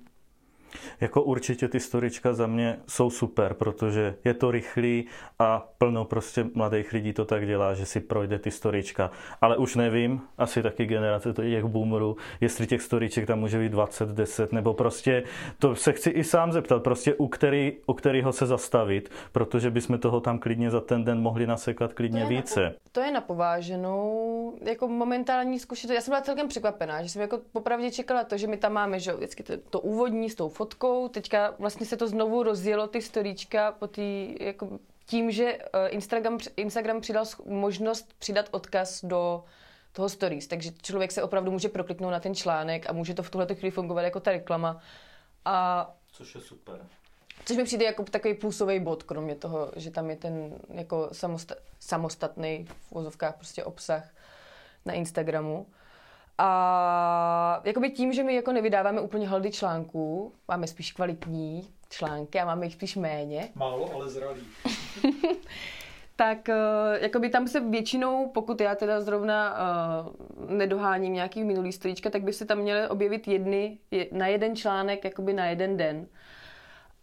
Jako 1.00 1.22
určitě 1.22 1.68
ty 1.68 1.80
storička 1.80 2.32
za 2.32 2.46
mě 2.46 2.78
jsou 2.88 3.10
super, 3.10 3.54
protože 3.54 4.14
je 4.24 4.34
to 4.34 4.50
rychlý 4.50 5.06
a 5.38 5.68
plno 5.78 6.04
prostě 6.04 6.46
mladých 6.54 6.92
lidí 6.92 7.12
to 7.12 7.24
tak 7.24 7.46
dělá, 7.46 7.74
že 7.74 7.86
si 7.86 8.00
projde 8.00 8.38
ty 8.38 8.50
storička. 8.50 9.10
Ale 9.40 9.56
už 9.56 9.76
nevím, 9.76 10.20
asi 10.38 10.62
taky 10.62 10.86
generace 10.86 11.32
to 11.32 11.42
těch 11.42 11.64
boomerů, 11.64 12.16
jestli 12.40 12.66
těch 12.66 12.82
storiček 12.82 13.26
tam 13.26 13.38
může 13.38 13.58
být 13.58 13.72
20, 13.72 14.08
10, 14.08 14.52
nebo 14.52 14.74
prostě 14.74 15.22
to 15.58 15.74
se 15.74 15.92
chci 15.92 16.10
i 16.10 16.24
sám 16.24 16.52
zeptat, 16.52 16.82
prostě 16.82 17.14
u, 17.14 17.28
který, 17.28 17.72
u 17.86 17.94
kterého 17.94 18.32
se 18.32 18.46
zastavit, 18.46 19.10
protože 19.32 19.70
bychom 19.70 19.98
toho 19.98 20.20
tam 20.20 20.38
klidně 20.38 20.70
za 20.70 20.80
ten 20.80 21.04
den 21.04 21.20
mohli 21.20 21.46
nasekat 21.46 21.92
klidně 21.92 22.22
to 22.22 22.28
více. 22.28 22.64
Na, 22.64 22.70
to 22.92 23.00
je 23.00 23.12
na 23.12 23.20
pováženou, 23.20 24.54
jako 24.62 24.88
momentální 24.88 25.58
zkušenost. 25.58 25.94
Já 25.94 26.00
jsem 26.00 26.12
byla 26.12 26.20
celkem 26.20 26.48
překvapená, 26.48 27.02
že 27.02 27.08
jsem 27.08 27.22
jako 27.22 27.40
popravdě 27.52 27.90
čekala 27.90 28.24
to, 28.24 28.36
že 28.36 28.46
my 28.46 28.56
tam 28.56 28.72
máme, 28.72 29.00
že 29.00 29.12
vždycky 29.12 29.42
to, 29.42 29.52
to 29.70 29.80
úvodní 29.80 30.30
s 30.30 30.34
tou 30.34 30.48
fotkou, 30.60 31.08
teďka 31.08 31.54
vlastně 31.58 31.86
se 31.86 31.96
to 31.96 32.08
znovu 32.08 32.42
rozjelo, 32.42 32.86
ty 32.86 33.02
storíčka 33.02 33.72
po 33.72 33.86
tý, 33.86 34.36
jako 34.40 34.78
tím, 35.06 35.30
že 35.30 35.58
eh, 35.58 35.88
Instagram, 35.88 36.38
Instagram 36.56 37.00
přidal 37.00 37.24
možnost 37.46 38.14
přidat 38.18 38.48
odkaz 38.50 39.04
do 39.04 39.44
toho 39.92 40.08
stories, 40.08 40.46
takže 40.46 40.70
člověk 40.82 41.12
se 41.12 41.22
opravdu 41.22 41.50
může 41.50 41.68
prokliknout 41.68 42.12
na 42.12 42.20
ten 42.20 42.34
článek 42.34 42.90
a 42.90 42.92
může 42.92 43.14
to 43.14 43.22
v 43.22 43.30
tuhle 43.30 43.54
chvíli 43.54 43.70
fungovat 43.70 44.02
jako 44.02 44.20
ta 44.20 44.30
reklama. 44.30 44.80
A 45.44 45.90
Což 46.12 46.34
je 46.34 46.40
super. 46.40 46.86
Což 47.44 47.56
mi 47.56 47.64
přijde 47.64 47.84
jako 47.84 48.04
takový 48.04 48.34
plusový 48.34 48.80
bod, 48.80 49.02
kromě 49.02 49.34
toho, 49.34 49.72
že 49.76 49.90
tam 49.90 50.10
je 50.10 50.16
ten 50.16 50.54
jako 50.68 51.08
samosta- 51.12 51.56
samostatný 51.80 52.64
v 52.64 52.92
vozovkách 52.92 53.36
prostě 53.36 53.64
obsah 53.64 54.10
na 54.84 54.92
Instagramu. 54.92 55.66
A 56.42 57.60
jakoby 57.64 57.90
tím, 57.90 58.12
že 58.12 58.22
my 58.22 58.34
jako 58.34 58.52
nevydáváme 58.52 59.00
úplně 59.00 59.28
hlady 59.28 59.50
článků, 59.50 60.32
máme 60.48 60.66
spíš 60.66 60.92
kvalitní 60.92 61.68
články 61.88 62.40
a 62.40 62.44
máme 62.44 62.66
jich 62.66 62.74
spíš 62.74 62.96
méně. 62.96 63.48
Málo, 63.54 63.94
ale 63.94 64.08
zralý. 64.08 64.40
tak 66.16 66.48
uh, 66.48 67.02
jakoby 67.02 67.28
tam 67.28 67.48
se 67.48 67.60
většinou, 67.60 68.28
pokud 68.28 68.60
já 68.60 68.74
teda 68.74 69.00
zrovna 69.00 69.54
uh, 70.08 70.50
nedoháním 70.50 71.12
nějaký 71.12 71.44
minulý 71.44 71.72
stojíčka, 71.72 72.10
tak 72.10 72.22
by 72.22 72.32
se 72.32 72.44
tam 72.44 72.58
měly 72.58 72.88
objevit 72.88 73.28
jedny, 73.28 73.78
je, 73.90 74.06
na 74.12 74.26
jeden 74.26 74.56
článek, 74.56 75.04
jakoby 75.04 75.32
na 75.32 75.46
jeden 75.46 75.76
den. 75.76 76.06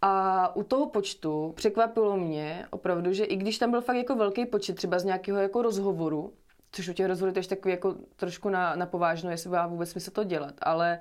A 0.02 0.56
u 0.56 0.64
toho 0.64 0.86
počtu 0.86 1.54
překvapilo 1.56 2.18
mě 2.18 2.66
opravdu, 2.70 3.14
že 3.14 3.26
i 3.26 3.36
když 3.36 3.58
tam 3.58 3.72
byl 3.72 3.82
fakt 3.82 3.98
jako 3.98 4.16
velký 4.16 4.46
počet 4.46 4.76
třeba 4.76 5.00
z 5.00 5.04
nějakého 5.04 5.40
jako 5.40 5.62
rozhovoru, 5.62 6.34
což 6.72 6.90
u 6.90 6.94
těch 6.94 7.06
rozhovorů 7.06 7.40
je 7.40 7.48
takový 7.48 7.72
jako 7.72 7.96
trošku 8.16 8.50
na, 8.50 8.76
na 8.76 8.86
povážno, 8.86 9.32
jestli 9.32 9.50
má 9.50 9.68
vůbec 9.68 9.90
smysl 9.90 10.12
to 10.12 10.24
dělat, 10.24 10.54
ale 10.62 11.00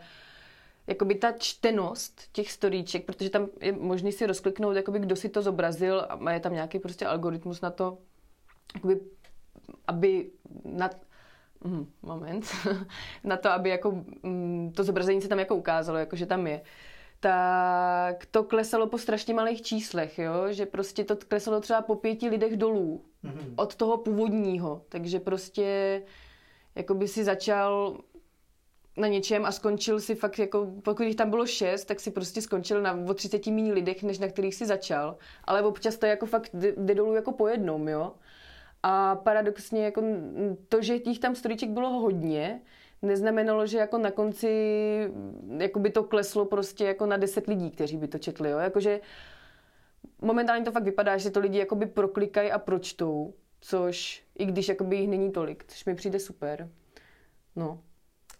jakoby 0.86 1.14
ta 1.14 1.32
čtenost 1.32 2.22
těch 2.32 2.52
storíček, 2.52 3.04
protože 3.04 3.30
tam 3.30 3.48
je 3.60 3.72
možný 3.72 4.12
si 4.12 4.26
rozkliknout, 4.26 4.76
jakoby 4.76 4.98
kdo 4.98 5.16
si 5.16 5.28
to 5.28 5.42
zobrazil 5.42 6.06
a 6.08 6.32
je 6.32 6.40
tam 6.40 6.52
nějaký 6.52 6.78
prostě 6.78 7.06
algoritmus 7.06 7.60
na 7.60 7.70
to, 7.70 7.98
jakoby, 8.74 9.00
aby 9.86 10.30
na, 10.64 10.90
mm, 11.64 11.86
moment, 12.02 12.44
na 13.24 13.36
to, 13.36 13.50
aby 13.50 13.70
jako 13.70 14.04
mm, 14.22 14.72
to 14.76 14.84
zobrazení 14.84 15.22
se 15.22 15.28
tam 15.28 15.38
jako 15.38 15.56
ukázalo, 15.56 15.98
jako 15.98 16.16
že 16.16 16.26
tam 16.26 16.46
je 16.46 16.60
tak 17.20 18.26
to 18.26 18.44
klesalo 18.44 18.86
po 18.86 18.98
strašně 18.98 19.34
malých 19.34 19.62
číslech, 19.62 20.18
jo? 20.18 20.32
že 20.50 20.66
prostě 20.66 21.04
to 21.04 21.16
klesalo 21.28 21.60
třeba 21.60 21.82
po 21.82 21.96
pěti 21.96 22.28
lidech 22.28 22.56
dolů 22.56 23.04
mm-hmm. 23.26 23.54
od 23.56 23.76
toho 23.76 23.96
původního, 23.96 24.82
takže 24.88 25.20
prostě 25.20 26.02
jako 26.74 26.94
by 26.94 27.08
si 27.08 27.24
začal 27.24 28.00
na 28.96 29.08
něčem 29.08 29.44
a 29.44 29.52
skončil 29.52 30.00
si 30.00 30.14
fakt 30.14 30.38
jako, 30.38 30.72
pokud 30.82 31.02
jich 31.02 31.16
tam 31.16 31.30
bylo 31.30 31.46
šest, 31.46 31.84
tak 31.84 32.00
si 32.00 32.10
prostě 32.10 32.42
skončil 32.42 32.82
na 32.82 32.98
o 33.08 33.14
30 33.14 33.46
méně 33.46 33.72
lidech, 33.72 34.02
než 34.02 34.18
na 34.18 34.28
kterých 34.28 34.54
si 34.54 34.66
začal, 34.66 35.16
ale 35.44 35.62
občas 35.62 35.96
to 35.96 36.06
jako 36.06 36.26
fakt 36.26 36.50
jde 36.54 36.94
dolů 36.94 37.14
jako 37.14 37.32
po 37.32 37.48
jednom, 37.48 37.88
jo. 37.88 38.12
A 38.82 39.16
paradoxně 39.16 39.84
jako 39.84 40.02
to, 40.68 40.82
že 40.82 40.98
těch 40.98 41.18
tam 41.18 41.34
stolíček 41.34 41.70
bylo 41.70 41.90
hodně, 41.90 42.60
neznamenalo, 43.02 43.66
že 43.66 43.78
jako 43.78 43.98
na 43.98 44.10
konci 44.10 44.50
jako 45.58 45.78
by 45.78 45.90
to 45.90 46.04
kleslo 46.04 46.44
prostě 46.44 46.84
jako 46.84 47.06
na 47.06 47.16
10 47.16 47.46
lidí, 47.46 47.70
kteří 47.70 47.96
by 47.96 48.08
to 48.08 48.18
četli, 48.18 48.50
jo. 48.50 48.58
Jakože 48.58 49.00
momentálně 50.22 50.64
to 50.64 50.72
fakt 50.72 50.84
vypadá, 50.84 51.16
že 51.16 51.30
to 51.30 51.40
lidi 51.40 51.58
jakoby 51.58 51.86
proklikají 51.86 52.52
a 52.52 52.58
pročtou, 52.58 53.34
což 53.60 54.24
i 54.38 54.46
když 54.46 54.68
jakoby 54.68 54.96
jich 54.96 55.08
není 55.08 55.32
tolik, 55.32 55.64
což 55.68 55.84
mi 55.84 55.94
přijde 55.94 56.18
super. 56.18 56.70
No. 57.56 57.80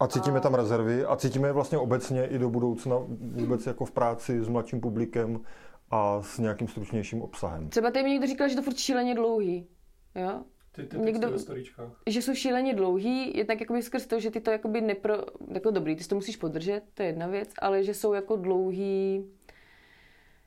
A 0.01 0.09
cítíme 0.09 0.39
a... 0.39 0.41
tam 0.41 0.55
rezervy 0.55 1.05
a 1.05 1.17
cítíme 1.17 1.49
je 1.49 1.53
vlastně 1.53 1.79
obecně 1.79 2.27
i 2.27 2.39
do 2.39 2.51
budoucna 2.51 2.97
vůbec 3.19 3.67
jako 3.67 3.85
v 3.85 3.91
práci 3.91 4.45
s 4.45 4.49
mladším 4.49 4.81
publikem 4.81 5.41
a 5.91 6.23
s 6.23 6.39
nějakým 6.39 6.69
stručnějším 6.69 7.23
obsahem. 7.23 7.69
Třeba 7.69 7.91
tady 7.91 8.03
mi 8.03 8.11
někdo 8.11 8.27
říkal, 8.27 8.49
že 8.49 8.57
to 8.57 8.62
furt 8.62 8.77
šíleně 8.77 9.15
dlouhý. 9.15 9.69
Jo? 10.15 10.43
Ty, 10.73 10.83
ty 10.83 10.99
někdo, 10.99 11.33
že 12.07 12.23
jsou 12.23 12.35
šíleně 12.35 12.75
dlouhý, 12.75 13.39
je 13.39 13.45
tak 13.45 13.61
jakoby 13.61 13.83
skrz 13.83 14.07
to, 14.07 14.21
že 14.21 14.31
ty 14.31 14.41
to 14.41 14.51
jakoby 14.51 14.81
nepro, 14.81 15.15
jako 15.53 15.71
dobrý, 15.71 15.97
ty 15.97 16.05
to 16.05 16.15
musíš 16.15 16.37
podržet, 16.37 16.83
to 16.95 17.03
je 17.03 17.09
jedna 17.09 17.27
věc, 17.27 17.51
ale 17.59 17.85
že 17.85 17.95
jsou 17.95 18.12
jako 18.12 18.37
dlouhý, 18.37 19.27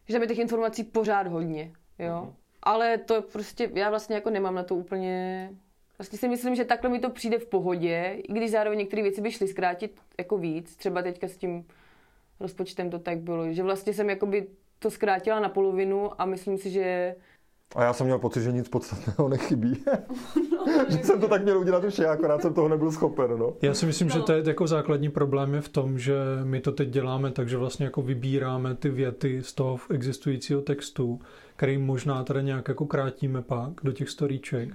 že 0.10 0.13
tam 0.13 0.22
je 0.22 0.28
těch 0.28 0.39
informací 0.39 0.84
pořád 0.84 1.28
hodně, 1.28 1.72
jo. 2.00 2.08
Mm-hmm. 2.08 2.34
Ale 2.63 2.98
to 2.98 3.22
prostě, 3.22 3.72
já 3.74 3.89
vlastně 3.89 4.15
jako 4.15 4.30
nemám 4.30 4.56
na 4.56 4.63
to 4.63 4.76
úplně, 4.76 5.50
vlastně 5.98 6.19
si 6.19 6.28
myslím, 6.28 6.56
že 6.56 6.65
takhle 6.65 6.89
mi 6.89 7.00
to 7.00 7.10
přijde 7.10 7.39
v 7.39 7.45
pohodě, 7.45 8.15
i 8.17 8.34
když 8.34 8.52
zároveň 8.52 8.80
některé 8.80 9.02
věci 9.02 9.22
by 9.22 9.32
šly 9.32 9.48
zkrátit 9.48 10.02
jako 10.17 10.38
víc, 10.38 10.76
třeba 10.76 11.02
teďka 11.02 11.28
s 11.28 11.38
tím 11.38 11.67
rozpočtem 12.39 12.89
to 12.89 13.00
tak 13.00 13.17
bylo, 13.17 13.54
že 13.54 13.63
vlastně 13.63 13.93
jsem 13.93 14.10
jakoby 14.10 14.48
to 14.80 14.91
zkrátila 14.91 15.39
na 15.39 15.50
polovinu 15.50 16.22
a 16.22 16.26
myslím 16.26 16.58
si, 16.58 16.69
že 16.69 17.15
a 17.75 17.84
já 17.84 17.93
jsem 17.93 18.05
měl 18.05 18.19
pocit, 18.19 18.43
že 18.43 18.51
nic 18.51 18.69
podstatného 18.69 19.29
nechybí. 19.29 19.84
No, 20.51 20.65
že 20.89 20.97
jsem 20.97 21.21
to 21.21 21.27
tak 21.27 21.43
měl 21.43 21.60
udělat 21.60 21.84
už 21.84 21.99
já, 21.99 22.12
akorát 22.12 22.41
jsem 22.41 22.53
toho 22.53 22.67
nebyl 22.67 22.91
schopen. 22.91 23.39
No. 23.39 23.53
Já 23.62 23.73
si 23.73 23.86
myslím, 23.86 24.08
no. 24.08 24.13
že 24.13 24.21
to 24.21 24.32
je 24.32 24.43
jako 24.47 24.67
základní 24.67 25.10
problém 25.10 25.53
je 25.53 25.62
v 25.62 25.69
tom, 25.69 25.99
že 25.99 26.15
my 26.43 26.62
to 26.62 26.71
teď 26.71 26.89
děláme 26.89 27.32
tak, 27.32 27.49
že 27.49 27.58
vlastně 27.58 27.86
jako 27.86 28.01
vybíráme 28.01 28.75
ty 28.75 28.89
věty 28.89 29.43
z 29.43 29.53
toho 29.53 29.79
existujícího 29.89 30.62
textu, 30.62 31.19
který 31.55 31.77
možná 31.77 32.23
teda 32.23 32.41
nějak 32.41 32.67
jako 32.67 32.86
krátíme 32.86 33.41
pak 33.41 33.71
do 33.84 33.91
těch 33.91 34.10
storíček, 34.10 34.69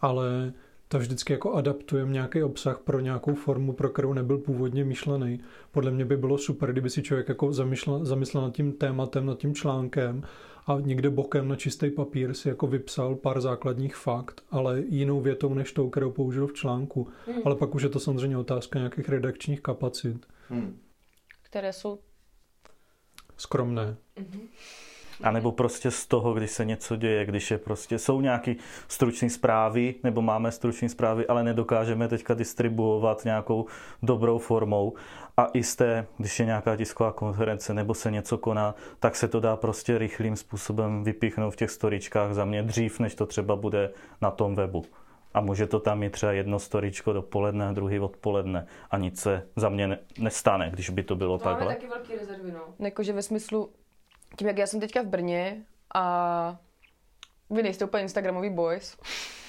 ale 0.00 0.52
to 0.88 0.98
vždycky 0.98 1.32
jako 1.32 1.52
adaptujeme 1.52 2.12
nějaký 2.12 2.42
obsah 2.42 2.78
pro 2.78 3.00
nějakou 3.00 3.34
formu, 3.34 3.72
pro 3.72 3.88
kterou 3.88 4.12
nebyl 4.12 4.38
původně 4.38 4.84
myšlený. 4.84 5.40
Podle 5.72 5.90
mě 5.90 6.04
by 6.04 6.16
bylo 6.16 6.38
super, 6.38 6.72
kdyby 6.72 6.90
si 6.90 7.02
člověk 7.02 7.28
jako 7.28 7.52
zamýšlel, 7.52 8.04
zamyslel 8.04 8.42
nad 8.42 8.54
tím 8.54 8.72
tématem, 8.72 9.26
nad 9.26 9.38
tím 9.38 9.54
článkem 9.54 10.22
a 10.70 10.80
někde 10.80 11.10
bokem 11.10 11.48
na 11.48 11.56
čistý 11.56 11.90
papír 11.90 12.34
si 12.34 12.48
jako 12.48 12.66
vypsal 12.66 13.14
pár 13.14 13.40
základních 13.40 13.96
fakt, 13.96 14.44
ale 14.50 14.80
jinou 14.80 15.20
větou 15.20 15.54
než 15.54 15.72
tou, 15.72 15.90
kterou 15.90 16.10
použil 16.10 16.46
v 16.46 16.52
článku. 16.52 17.08
Hmm. 17.26 17.42
Ale 17.44 17.56
pak 17.56 17.74
už 17.74 17.82
je 17.82 17.88
to 17.88 18.00
samozřejmě 18.00 18.38
otázka 18.38 18.78
nějakých 18.78 19.08
redakčních 19.08 19.60
kapacit. 19.60 20.26
Hmm. 20.48 20.80
Které 21.42 21.72
jsou 21.72 21.98
skromné. 23.36 23.96
Hmm. 24.16 24.48
A 25.22 25.30
nebo 25.30 25.52
prostě 25.52 25.90
z 25.90 26.06
toho, 26.06 26.34
když 26.34 26.50
se 26.50 26.64
něco 26.64 26.96
děje, 26.96 27.26
když 27.26 27.50
je 27.50 27.58
prostě, 27.58 27.98
jsou 27.98 28.20
nějaké 28.20 28.54
stručné 28.88 29.30
zprávy, 29.30 29.94
nebo 30.04 30.22
máme 30.22 30.52
stručné 30.52 30.88
zprávy, 30.88 31.26
ale 31.26 31.44
nedokážeme 31.44 32.08
teďka 32.08 32.34
distribuovat 32.34 33.24
nějakou 33.24 33.66
dobrou 34.02 34.38
formou. 34.38 34.94
A 35.36 35.48
i 35.52 35.62
z 35.62 35.76
té, 35.76 36.06
když 36.18 36.40
je 36.40 36.46
nějaká 36.46 36.76
tisková 36.76 37.12
konference 37.12 37.74
nebo 37.74 37.94
se 37.94 38.10
něco 38.10 38.38
koná, 38.38 38.74
tak 39.00 39.16
se 39.16 39.28
to 39.28 39.40
dá 39.40 39.56
prostě 39.56 39.98
rychlým 39.98 40.36
způsobem 40.36 41.04
vypíchnout 41.04 41.52
v 41.52 41.56
těch 41.56 41.70
storičkách 41.70 42.34
za 42.34 42.44
mě 42.44 42.62
dřív, 42.62 43.00
než 43.00 43.14
to 43.14 43.26
třeba 43.26 43.56
bude 43.56 43.90
na 44.20 44.30
tom 44.30 44.54
webu. 44.54 44.84
A 45.34 45.40
může 45.40 45.66
to 45.66 45.80
tam 45.80 45.98
mít 45.98 46.12
třeba 46.12 46.32
jedno 46.32 46.58
storičko 46.58 47.12
dopoledne, 47.12 47.72
druhý 47.72 48.00
odpoledne 48.00 48.66
a 48.90 48.98
nic 48.98 49.20
se 49.20 49.42
za 49.56 49.68
mě 49.68 49.98
nestane, 50.18 50.70
když 50.70 50.90
by 50.90 51.02
to 51.02 51.16
bylo 51.16 51.38
to 51.38 51.44
takhle. 51.44 51.64
Máme 51.64 51.74
taky 51.74 51.88
velký 51.88 52.16
rezervy, 52.16 52.52
no. 52.52 52.60
Jakože 52.78 53.12
ve 53.12 53.22
smyslu, 53.22 53.70
tím, 54.36 54.48
jak 54.48 54.58
já 54.58 54.66
jsem 54.66 54.80
teďka 54.80 55.02
v 55.02 55.06
Brně 55.06 55.64
a 55.94 56.58
vy 57.50 57.62
nejste 57.62 57.84
úplně 57.84 58.02
Instagramový 58.02 58.50
boys. 58.50 58.96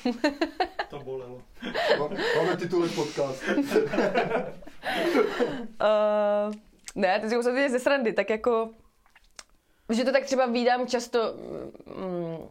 to 0.89 0.99
bolelo. 0.99 1.41
Máme 2.37 2.57
titulek 2.57 2.95
podcast. 2.95 3.43
uh, 3.47 3.57
ne, 6.95 7.19
teď 7.19 7.29
jsem 7.29 7.69
ze 7.69 7.79
srandy, 7.79 8.13
tak 8.13 8.29
jako, 8.29 8.69
že 9.89 10.03
to 10.03 10.11
tak 10.11 10.25
třeba 10.25 10.45
vídám 10.45 10.87
často, 10.87 11.33
mm, 11.85 12.49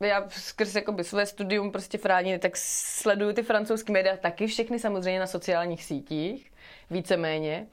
já 0.00 0.28
skrz 0.28 0.74
jakoby 0.74 1.04
své 1.04 1.26
studium 1.26 1.72
prostě 1.72 1.98
frániny, 1.98 2.38
tak 2.38 2.52
sleduju 2.56 3.32
ty 3.32 3.42
francouzské 3.42 3.92
média 3.92 4.16
taky 4.16 4.46
všechny 4.46 4.78
samozřejmě 4.78 5.20
na 5.20 5.26
sociálních 5.26 5.84
sítích, 5.84 6.52
víceméně. 6.90 7.66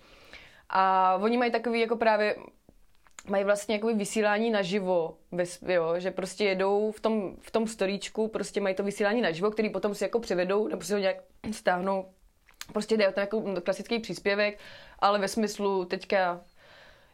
A 0.69 1.15
oni 1.15 1.37
mají 1.37 1.51
takový 1.51 1.79
jako 1.79 1.95
právě 1.95 2.35
mají 3.29 3.43
vlastně 3.43 3.75
jakoby 3.75 3.93
vysílání 3.93 4.49
naživo, 4.49 5.17
jo, 5.67 5.93
že 5.97 6.11
prostě 6.11 6.43
jedou 6.43 6.91
v 6.91 6.99
tom, 6.99 7.35
v 7.41 7.51
tom 7.51 7.67
storíčku, 7.67 8.27
prostě 8.27 8.61
mají 8.61 8.75
to 8.75 8.83
vysílání 8.83 9.21
naživo, 9.21 9.51
který 9.51 9.69
potom 9.69 9.95
si 9.95 10.03
jako 10.03 10.19
převedou, 10.19 10.67
nebo 10.67 10.81
si 10.81 10.93
ho 10.93 10.99
nějak 10.99 11.17
stáhnou. 11.51 12.05
Prostě 12.73 12.97
jde 12.97 13.09
o 13.09 13.11
ten 13.11 13.21
jako 13.21 13.43
klasický 13.63 13.99
příspěvek, 13.99 14.59
ale 14.99 15.19
ve 15.19 15.27
smyslu 15.27 15.85
teďka 15.85 16.41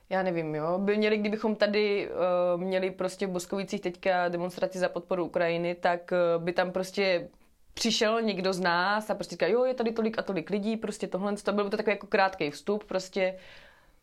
já 0.10 0.24
nevím, 0.24 0.56
jo, 0.56 0.78
by 0.78 0.98
měli, 0.98 1.18
kdybychom 1.18 1.56
tady 1.56 2.10
uh, 2.10 2.62
měli 2.62 2.92
prostě 2.92 3.28
v 3.28 3.30
Boskovicích 3.30 3.82
teďka 3.82 4.30
demonstraci 4.30 4.80
za 4.80 4.90
podporu 4.90 5.26
Ukrajiny, 5.26 5.76
tak 5.76 6.12
uh, 6.12 6.44
by 6.44 6.54
tam 6.54 6.72
prostě 6.72 7.30
přišel 7.74 8.22
někdo 8.22 8.54
z 8.54 8.60
nás 8.60 9.10
a 9.10 9.16
prostě 9.16 9.34
říká, 9.34 9.48
jo, 9.48 9.64
je 9.64 9.74
tady 9.74 9.92
tolik 9.92 10.20
a 10.20 10.22
tolik 10.22 10.50
lidí, 10.50 10.78
prostě 10.78 11.08
tohle, 11.08 11.36
to 11.36 11.54
byl 11.54 11.70
to 11.70 11.78
takový 11.78 11.92
jako 11.92 12.08
krátký 12.08 12.52
vstup 12.52 12.84
prostě 12.84 13.40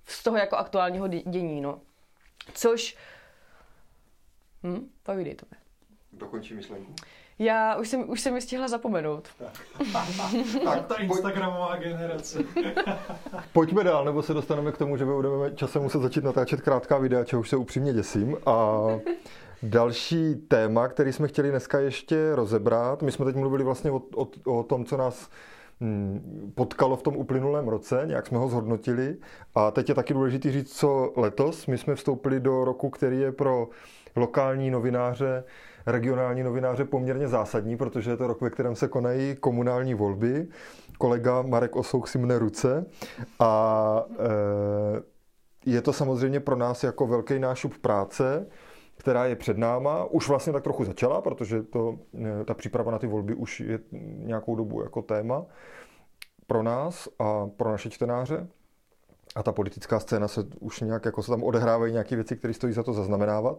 z 0.07 0.23
toho 0.23 0.37
jako 0.37 0.57
aktuálního 0.57 1.09
dění, 1.09 1.61
no. 1.61 1.81
Což... 2.53 2.97
Hm, 4.63 4.89
povídej 5.03 5.35
to. 5.35 5.47
Dokončí 6.13 6.55
myšlenku. 6.55 6.95
Já 7.39 7.77
už 7.77 7.89
jsem, 7.89 8.11
už 8.11 8.21
jsem 8.21 8.35
ji 8.35 8.41
stihla 8.41 8.69
zapomenout. 8.69 9.29
tak, 9.93 10.87
ta 10.87 10.95
Instagramová 10.95 11.77
generace. 11.77 12.39
Pojďme 13.53 13.85
dál, 13.85 14.05
nebo 14.05 14.23
se 14.23 14.35
dostaneme 14.35 14.73
k 14.73 14.79
tomu, 14.79 14.97
že 14.97 15.05
budeme 15.05 15.51
časem 15.55 15.83
muset 15.83 15.99
začít 15.99 16.25
natáčet 16.25 16.61
krátká 16.61 16.99
videa, 16.99 17.25
čehož 17.25 17.49
se 17.49 17.57
upřímně 17.57 17.93
děsím. 17.93 18.37
A 18.47 18.81
další 19.63 20.35
téma, 20.35 20.89
který 20.89 21.13
jsme 21.13 21.29
chtěli 21.29 21.51
dneska 21.51 21.81
ještě 21.81 22.35
rozebrat, 22.35 23.03
my 23.03 23.13
jsme 23.13 23.25
teď 23.25 23.37
mluvili 23.37 23.65
vlastně 23.65 23.91
o, 23.91 24.03
o, 24.15 24.29
o 24.59 24.63
tom, 24.63 24.85
co 24.85 24.97
nás 24.97 25.31
potkalo 26.55 26.97
v 26.97 27.03
tom 27.03 27.17
uplynulém 27.17 27.69
roce, 27.69 28.03
nějak 28.07 28.27
jsme 28.27 28.39
ho 28.39 28.49
zhodnotili. 28.49 29.17
A 29.55 29.71
teď 29.71 29.89
je 29.89 29.95
taky 29.95 30.15
důležité 30.15 30.53
říct, 30.53 30.77
co 30.77 31.13
letos. 31.17 31.67
My 31.67 31.79
jsme 31.79 31.95
vstoupili 31.95 32.41
do 32.41 32.65
roku, 32.65 32.91
který 32.91 33.21
je 33.21 33.33
pro 33.33 33.69
lokální 34.17 34.71
novináře 34.71 35.45
regionální 35.87 36.43
novináře 36.43 36.85
poměrně 36.85 37.29
zásadní, 37.29 37.77
protože 37.77 38.11
je 38.11 38.17
to 38.17 38.27
rok, 38.27 38.41
ve 38.41 38.51
kterém 38.51 38.77
se 38.77 38.89
konají 38.89 39.37
komunální 39.37 39.95
volby. 39.95 40.49
Kolega 40.99 41.43
Marek 41.43 41.77
Osouch 41.77 42.09
si 42.09 42.19
mne 42.19 42.39
ruce 42.39 42.87
a 43.41 44.05
e, 44.19 45.71
je 45.71 45.83
to 45.83 45.93
samozřejmě 45.93 46.41
pro 46.41 46.57
nás 46.57 46.85
jako 46.85 47.07
velký 47.07 47.39
nášup 47.39 47.79
práce, 47.79 48.47
která 48.97 49.27
je 49.27 49.37
před 49.37 49.59
náma. 49.59 50.05
Už 50.05 50.29
vlastně 50.29 50.53
tak 50.53 50.63
trochu 50.63 50.85
začala, 50.85 51.21
protože 51.21 51.63
to, 51.63 51.99
e, 52.41 52.45
ta 52.45 52.55
příprava 52.55 52.93
na 52.93 52.99
ty 52.99 53.07
volby 53.07 53.35
už 53.35 53.61
je 53.61 53.79
nějakou 54.19 54.57
dobu 54.57 54.83
jako 54.83 55.03
téma 55.03 55.47
pro 56.47 56.63
nás 56.63 57.09
a 57.19 57.47
pro 57.47 57.71
naše 57.71 57.91
čtenáře. 57.91 58.47
A 59.35 59.43
ta 59.43 59.53
politická 59.53 60.01
scéna 60.01 60.29
se 60.29 60.47
už 60.61 60.81
nějak, 60.81 61.05
jako 61.05 61.23
se 61.23 61.31
tam 61.31 61.43
odehrávají 61.43 61.93
nějaké 61.93 62.17
věci, 62.17 62.37
které 62.37 62.55
stojí 62.55 62.73
za 62.73 62.83
to 62.83 62.93
zaznamenávat. 62.93 63.59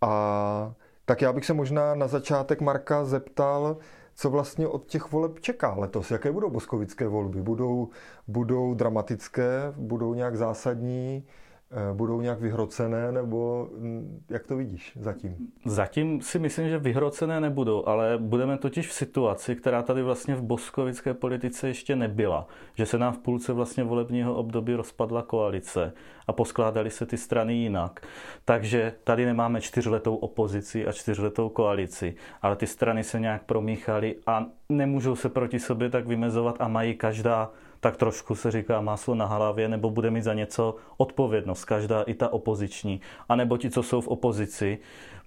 A 0.00 0.74
tak 1.04 1.22
já 1.22 1.32
bych 1.32 1.44
se 1.44 1.54
možná 1.54 1.94
na 1.94 2.06
začátek 2.06 2.60
Marka 2.60 3.04
zeptal, 3.04 3.76
co 4.14 4.30
vlastně 4.30 4.68
od 4.68 4.86
těch 4.86 5.12
voleb 5.12 5.40
čeká 5.40 5.74
letos? 5.74 6.10
Jaké 6.10 6.32
budou 6.32 6.50
boskovické 6.50 7.08
volby? 7.08 7.42
Budou, 7.42 7.88
budou 8.28 8.74
dramatické? 8.74 9.72
Budou 9.76 10.14
nějak 10.14 10.36
zásadní? 10.36 11.26
Eh, 11.70 11.94
budou 11.94 12.20
nějak 12.20 12.40
vyhrocené, 12.40 13.12
nebo 13.12 13.68
hm, 13.78 14.20
jak 14.30 14.46
to 14.46 14.56
vidíš 14.56 14.92
zatím? 15.00 15.36
Zatím 15.64 16.20
si 16.20 16.38
myslím, 16.38 16.68
že 16.68 16.78
vyhrocené 16.78 17.40
nebudou, 17.40 17.88
ale 17.88 18.18
budeme 18.18 18.58
totiž 18.58 18.88
v 18.88 18.92
situaci, 18.92 19.56
která 19.56 19.82
tady 19.82 20.02
vlastně 20.02 20.34
v 20.34 20.42
boskovické 20.42 21.14
politice 21.14 21.68
ještě 21.68 21.96
nebyla. 21.96 22.46
Že 22.74 22.86
se 22.86 22.98
nám 22.98 23.12
v 23.12 23.18
půlce 23.18 23.52
vlastně 23.52 23.84
volebního 23.84 24.34
období 24.34 24.74
rozpadla 24.74 25.22
koalice 25.22 25.92
a 26.26 26.32
poskládali 26.32 26.90
se 26.90 27.06
ty 27.06 27.16
strany 27.16 27.54
jinak. 27.54 28.00
Takže 28.44 28.92
tady 29.04 29.26
nemáme 29.26 29.60
čtyřletou 29.60 30.16
opozici 30.16 30.86
a 30.86 30.92
čtyřletou 30.92 31.48
koalici, 31.48 32.14
ale 32.42 32.56
ty 32.56 32.66
strany 32.66 33.04
se 33.04 33.20
nějak 33.20 33.44
promíchaly 33.44 34.16
a 34.26 34.46
nemůžou 34.68 35.16
se 35.16 35.28
proti 35.28 35.58
sobě 35.58 35.90
tak 35.90 36.06
vymezovat 36.06 36.56
a 36.58 36.68
mají 36.68 36.94
každá 36.94 37.50
tak 37.80 37.96
trošku 37.96 38.34
se 38.34 38.50
říká 38.50 38.80
máslo 38.80 39.14
na 39.14 39.26
hlavě, 39.26 39.68
nebo 39.68 39.90
bude 39.90 40.10
mít 40.10 40.22
za 40.22 40.34
něco 40.34 40.76
odpovědnost, 40.96 41.64
každá 41.64 42.02
i 42.02 42.14
ta 42.14 42.32
opoziční. 42.32 43.00
A 43.28 43.36
nebo 43.36 43.56
ti, 43.56 43.70
co 43.70 43.82
jsou 43.82 44.00
v 44.00 44.08
opozici 44.08 44.78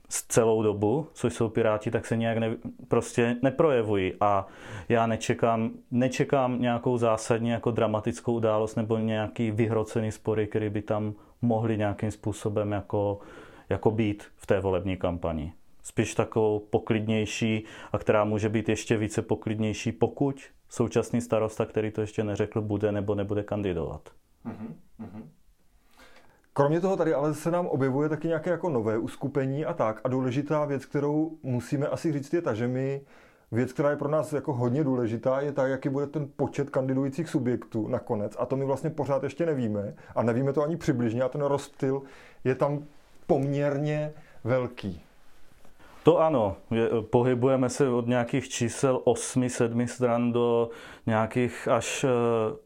s 0.10 0.24
celou 0.24 0.64
dobu, 0.64 1.08
což 1.14 1.34
jsou 1.34 1.50
Piráti, 1.50 1.92
tak 1.92 2.06
se 2.06 2.18
nějak 2.18 2.38
ne, 2.38 2.56
prostě 2.88 3.36
neprojevují. 3.42 4.14
A 4.22 4.48
já 4.90 5.08
nečekám, 5.08 5.72
nečekám 5.92 6.62
nějakou 6.62 6.98
zásadní 6.98 7.50
jako 7.50 7.72
dramatickou 7.72 8.34
událost 8.34 8.76
nebo 8.76 8.98
nějaký 8.98 9.52
vyhrocený 9.52 10.12
spory, 10.12 10.48
který 10.48 10.70
by 10.70 10.82
tam 10.82 11.14
mohli 11.42 11.78
nějakým 11.78 12.12
způsobem 12.12 12.72
jako, 12.72 13.20
jako 13.70 13.92
být 13.92 14.24
v 14.36 14.46
té 14.46 14.60
volební 14.60 14.98
kampani 14.98 15.54
spíš 15.90 16.16
takovou 16.16 16.60
poklidnější 16.60 17.64
a 17.92 17.98
která 17.98 18.24
může 18.24 18.50
být 18.50 18.70
ještě 18.70 18.98
více 18.98 19.22
poklidnější, 19.22 19.92
pokud 19.92 20.42
současný 20.69 21.21
starosta, 21.21 21.65
který 21.65 21.91
to 21.91 22.01
ještě 22.01 22.23
neřekl, 22.23 22.62
bude 22.62 22.91
nebo 22.91 23.15
nebude 23.15 23.43
kandidovat. 23.43 24.10
Mm-hmm. 24.45 25.23
Kromě 26.53 26.82
toho 26.82 26.97
tady 26.97 27.13
ale 27.13 27.34
se 27.34 27.51
nám 27.51 27.67
objevuje 27.67 28.10
taky 28.10 28.27
nějaké 28.27 28.49
jako 28.49 28.69
nové 28.69 28.97
uskupení 28.97 29.65
a 29.65 29.73
tak. 29.73 30.01
A 30.03 30.08
důležitá 30.10 30.65
věc, 30.65 30.86
kterou 30.86 31.38
musíme 31.43 31.88
asi 31.88 32.13
říct, 32.13 32.34
je 32.34 32.41
ta, 32.41 32.53
že 32.53 32.67
my 32.67 33.01
Věc, 33.51 33.73
která 33.73 33.89
je 33.89 33.95
pro 33.95 34.10
nás 34.10 34.34
jako 34.34 34.53
hodně 34.53 34.84
důležitá, 34.84 35.41
je 35.41 35.51
ta, 35.51 35.67
jaký 35.67 35.89
bude 35.89 36.08
ten 36.08 36.29
počet 36.36 36.69
kandidujících 36.69 37.29
subjektů 37.29 37.88
nakonec. 37.88 38.36
A 38.39 38.45
to 38.45 38.55
my 38.55 38.65
vlastně 38.65 38.89
pořád 38.89 39.23
ještě 39.23 39.45
nevíme. 39.45 39.95
A 40.15 40.23
nevíme 40.23 40.53
to 40.53 40.63
ani 40.63 40.77
přibližně. 40.77 41.23
A 41.23 41.29
ten 41.29 41.41
rozptyl 41.41 42.01
je 42.43 42.55
tam 42.55 42.86
poměrně 43.27 44.13
velký. 44.43 45.03
To 46.04 46.20
ano, 46.20 46.56
je, 46.72 46.90
pohybujeme 47.02 47.70
se 47.70 47.90
od 47.90 48.08
nějakých 48.08 48.50
čísel 48.50 49.02
8-7 49.06 49.86
stran 49.88 50.32
do 50.32 50.70
nějakých 51.10 51.67
až 51.67 52.06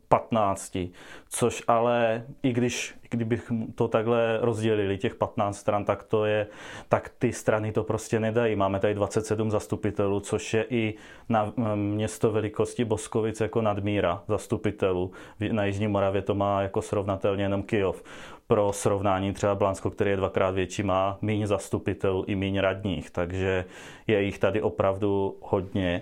15, 0.07 0.75
eh, 0.75 0.89
což 1.29 1.63
ale 1.67 2.23
i 2.43 2.53
když 2.53 2.95
kdybych 3.13 3.51
to 3.75 3.87
takhle 3.87 4.37
rozdělili, 4.41 4.97
těch 4.97 5.15
15 5.15 5.57
stran, 5.57 5.85
tak 5.85 6.03
to 6.03 6.25
je, 6.25 6.47
tak 6.89 7.09
ty 7.19 7.33
strany 7.33 7.71
to 7.71 7.83
prostě 7.83 8.19
nedají. 8.19 8.55
Máme 8.55 8.79
tady 8.79 8.93
27 8.93 9.51
zastupitelů, 9.51 10.19
což 10.19 10.53
je 10.53 10.65
i 10.69 10.93
na 11.29 11.53
eh, 11.57 11.75
město 11.75 12.31
velikosti 12.31 12.85
Boskovic 12.85 13.41
jako 13.41 13.61
nadmíra 13.61 14.23
zastupitelů. 14.27 15.11
Na 15.51 15.65
Jižní 15.65 15.87
Moravě 15.87 16.21
to 16.21 16.35
má 16.35 16.61
jako 16.61 16.81
srovnatelně 16.81 17.43
jenom 17.43 17.63
Kijov. 17.63 18.03
Pro 18.47 18.73
srovnání 18.73 19.33
třeba 19.33 19.55
Blansko, 19.55 19.89
který 19.89 20.09
je 20.09 20.17
dvakrát 20.17 20.51
větší, 20.51 20.83
má 20.83 21.17
méně 21.21 21.47
zastupitelů 21.47 22.23
i 22.27 22.35
méně 22.35 22.61
radních, 22.61 23.11
takže 23.11 23.65
je 24.07 24.23
jich 24.23 24.39
tady 24.39 24.61
opravdu 24.61 25.37
hodně. 25.41 26.01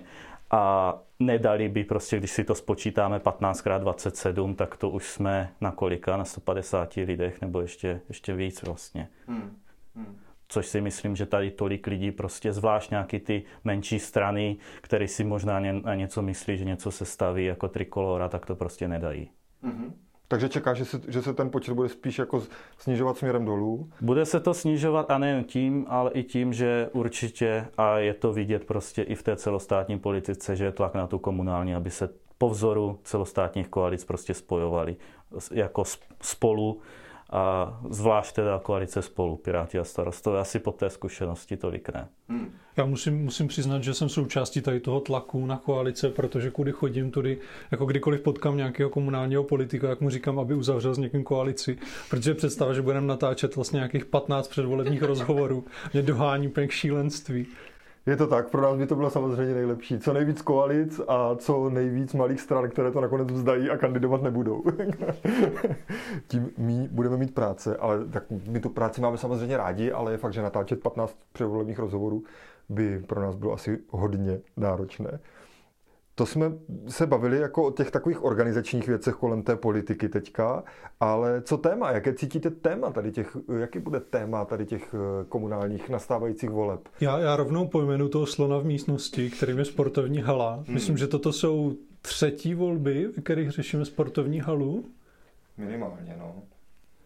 A 0.50 0.94
nedali 1.26 1.68
by 1.68 1.84
prostě, 1.84 2.18
když 2.18 2.30
si 2.30 2.44
to 2.44 2.54
spočítáme 2.54 3.18
15x27, 3.18 4.54
tak 4.54 4.76
to 4.76 4.90
už 4.90 5.06
jsme 5.06 5.52
na 5.60 5.72
kolika? 5.72 6.16
Na 6.16 6.24
150 6.24 6.96
lidech 6.96 7.40
nebo 7.40 7.60
ještě, 7.60 8.00
ještě 8.08 8.34
víc 8.34 8.62
vlastně. 8.62 9.08
Hmm. 9.26 9.56
Hmm. 9.94 10.18
Což 10.48 10.66
si 10.66 10.80
myslím, 10.80 11.16
že 11.16 11.26
tady 11.26 11.50
tolik 11.50 11.86
lidí 11.86 12.10
prostě, 12.10 12.52
zvlášť 12.52 12.90
nějaký 12.90 13.20
ty 13.20 13.42
menší 13.64 13.98
strany, 13.98 14.56
které 14.80 15.08
si 15.08 15.24
možná 15.24 15.60
na 15.60 15.94
něco 15.94 16.22
myslí, 16.22 16.56
že 16.56 16.64
něco 16.64 16.90
se 16.90 17.04
staví 17.04 17.44
jako 17.44 17.68
trikolora, 17.68 18.28
tak 18.28 18.46
to 18.46 18.56
prostě 18.56 18.88
nedají. 18.88 19.30
Hmm. 19.62 19.94
Takže 20.32 20.48
čeká, 20.48 20.74
že 20.74 20.84
se, 20.84 21.00
že 21.08 21.22
se 21.22 21.34
ten 21.34 21.50
počet 21.50 21.74
bude 21.74 21.88
spíš 21.88 22.18
jako 22.18 22.42
snižovat 22.78 23.16
směrem 23.16 23.44
dolů? 23.44 23.88
Bude 24.00 24.24
se 24.24 24.40
to 24.40 24.54
snižovat 24.54 25.10
a 25.10 25.18
nejen 25.18 25.44
tím, 25.44 25.86
ale 25.88 26.10
i 26.10 26.22
tím, 26.22 26.52
že 26.52 26.88
určitě, 26.92 27.66
a 27.78 27.98
je 27.98 28.14
to 28.14 28.32
vidět 28.32 28.64
prostě 28.64 29.02
i 29.02 29.14
v 29.14 29.22
té 29.22 29.36
celostátní 29.36 29.98
politice, 29.98 30.56
že 30.56 30.64
je 30.64 30.72
tlak 30.72 30.94
na 30.94 31.06
tu 31.06 31.18
komunální, 31.18 31.74
aby 31.74 31.90
se 31.90 32.08
po 32.38 32.48
vzoru 32.48 32.98
celostátních 33.04 33.68
koalic 33.68 34.04
prostě 34.04 34.34
spojovali 34.34 34.96
jako 35.52 35.84
spolu 36.20 36.80
a 37.32 37.80
zvlášť 37.90 38.34
teda 38.34 38.58
koalice 38.58 39.02
spolu, 39.02 39.36
Piráti 39.36 39.78
a 39.78 39.84
starostové, 39.84 40.40
asi 40.40 40.58
po 40.58 40.72
té 40.72 40.90
zkušenosti 40.90 41.56
tolik 41.56 41.88
ne. 41.88 42.08
Hmm. 42.28 42.52
Já 42.76 42.84
musím, 42.84 43.24
musím 43.24 43.48
přiznat, 43.48 43.82
že 43.82 43.94
jsem 43.94 44.08
součástí 44.08 44.60
tady 44.60 44.80
toho 44.80 45.00
tlaku 45.00 45.46
na 45.46 45.56
koalice, 45.56 46.08
protože 46.08 46.50
kudy 46.50 46.72
chodím, 46.72 47.10
tudy, 47.10 47.38
jako 47.70 47.86
kdykoliv 47.86 48.20
potkám 48.20 48.56
nějakého 48.56 48.90
komunálního 48.90 49.44
politika, 49.44 49.88
jak 49.88 50.00
mu 50.00 50.10
říkám, 50.10 50.38
aby 50.38 50.54
uzavřel 50.54 50.94
s 50.94 50.98
někým 50.98 51.24
koalici, 51.24 51.78
protože 52.10 52.34
představa, 52.34 52.72
že 52.72 52.82
budeme 52.82 53.06
natáčet 53.06 53.56
vlastně 53.56 53.76
nějakých 53.76 54.04
15 54.04 54.48
předvolebních 54.48 55.02
rozhovorů, 55.02 55.64
mě 55.92 56.02
dohání 56.02 56.48
úplně 56.48 56.68
k 56.68 56.72
šílenství. 56.72 57.46
Je 58.06 58.16
to 58.16 58.26
tak, 58.26 58.50
pro 58.50 58.62
nás 58.62 58.76
by 58.76 58.86
to 58.86 58.96
bylo 58.96 59.10
samozřejmě 59.10 59.54
nejlepší. 59.54 59.98
Co 59.98 60.12
nejvíc 60.12 60.42
koalic 60.42 61.00
a 61.08 61.36
co 61.36 61.70
nejvíc 61.70 62.14
malých 62.14 62.40
stran, 62.40 62.70
které 62.70 62.90
to 62.90 63.00
nakonec 63.00 63.32
vzdají 63.32 63.70
a 63.70 63.76
kandidovat 63.76 64.22
nebudou. 64.22 64.62
Tím 66.28 66.50
my 66.58 66.88
budeme 66.92 67.16
mít 67.16 67.34
práce, 67.34 67.76
ale 67.76 68.04
tak 68.04 68.24
my 68.48 68.60
tu 68.60 68.68
práci 68.68 69.00
máme 69.00 69.18
samozřejmě 69.18 69.56
rádi, 69.56 69.92
ale 69.92 70.12
je 70.12 70.18
fakt, 70.18 70.32
že 70.32 70.42
natáčet 70.42 70.82
15 70.82 71.16
předvolebních 71.32 71.78
rozhovorů 71.78 72.22
by 72.68 72.98
pro 72.98 73.22
nás 73.22 73.34
bylo 73.34 73.52
asi 73.52 73.78
hodně 73.90 74.40
náročné. 74.56 75.18
To 76.14 76.26
jsme 76.26 76.52
se 76.88 77.06
bavili 77.06 77.38
jako 77.38 77.66
o 77.66 77.70
těch 77.70 77.90
takových 77.90 78.24
organizačních 78.24 78.86
věcech 78.86 79.14
kolem 79.14 79.42
té 79.42 79.56
politiky 79.56 80.08
teďka, 80.08 80.64
ale 81.00 81.42
co 81.42 81.56
téma? 81.56 81.90
Jaké 81.90 82.14
cítíte 82.14 82.50
téma 82.50 82.90
tady 82.90 83.12
těch, 83.12 83.36
jaký 83.60 83.78
bude 83.78 84.00
téma 84.00 84.44
tady 84.44 84.66
těch 84.66 84.94
eh, 84.94 85.24
komunálních 85.28 85.88
nastávajících 85.88 86.50
voleb? 86.50 86.80
Já, 87.00 87.18
já 87.18 87.36
rovnou 87.36 87.68
pojmenu 87.68 88.08
toho 88.08 88.26
slona 88.26 88.58
v 88.58 88.64
místnosti, 88.64 89.30
kterým 89.30 89.58
je 89.58 89.64
sportovní 89.64 90.18
hala. 90.18 90.54
Hmm. 90.54 90.74
Myslím, 90.74 90.96
že 90.96 91.06
toto 91.06 91.32
jsou 91.32 91.76
třetí 92.02 92.54
volby, 92.54 93.08
ve 93.16 93.22
kterých 93.22 93.50
řešíme 93.50 93.84
sportovní 93.84 94.40
halu. 94.40 94.84
Minimálně, 95.56 96.16
no. 96.18 96.42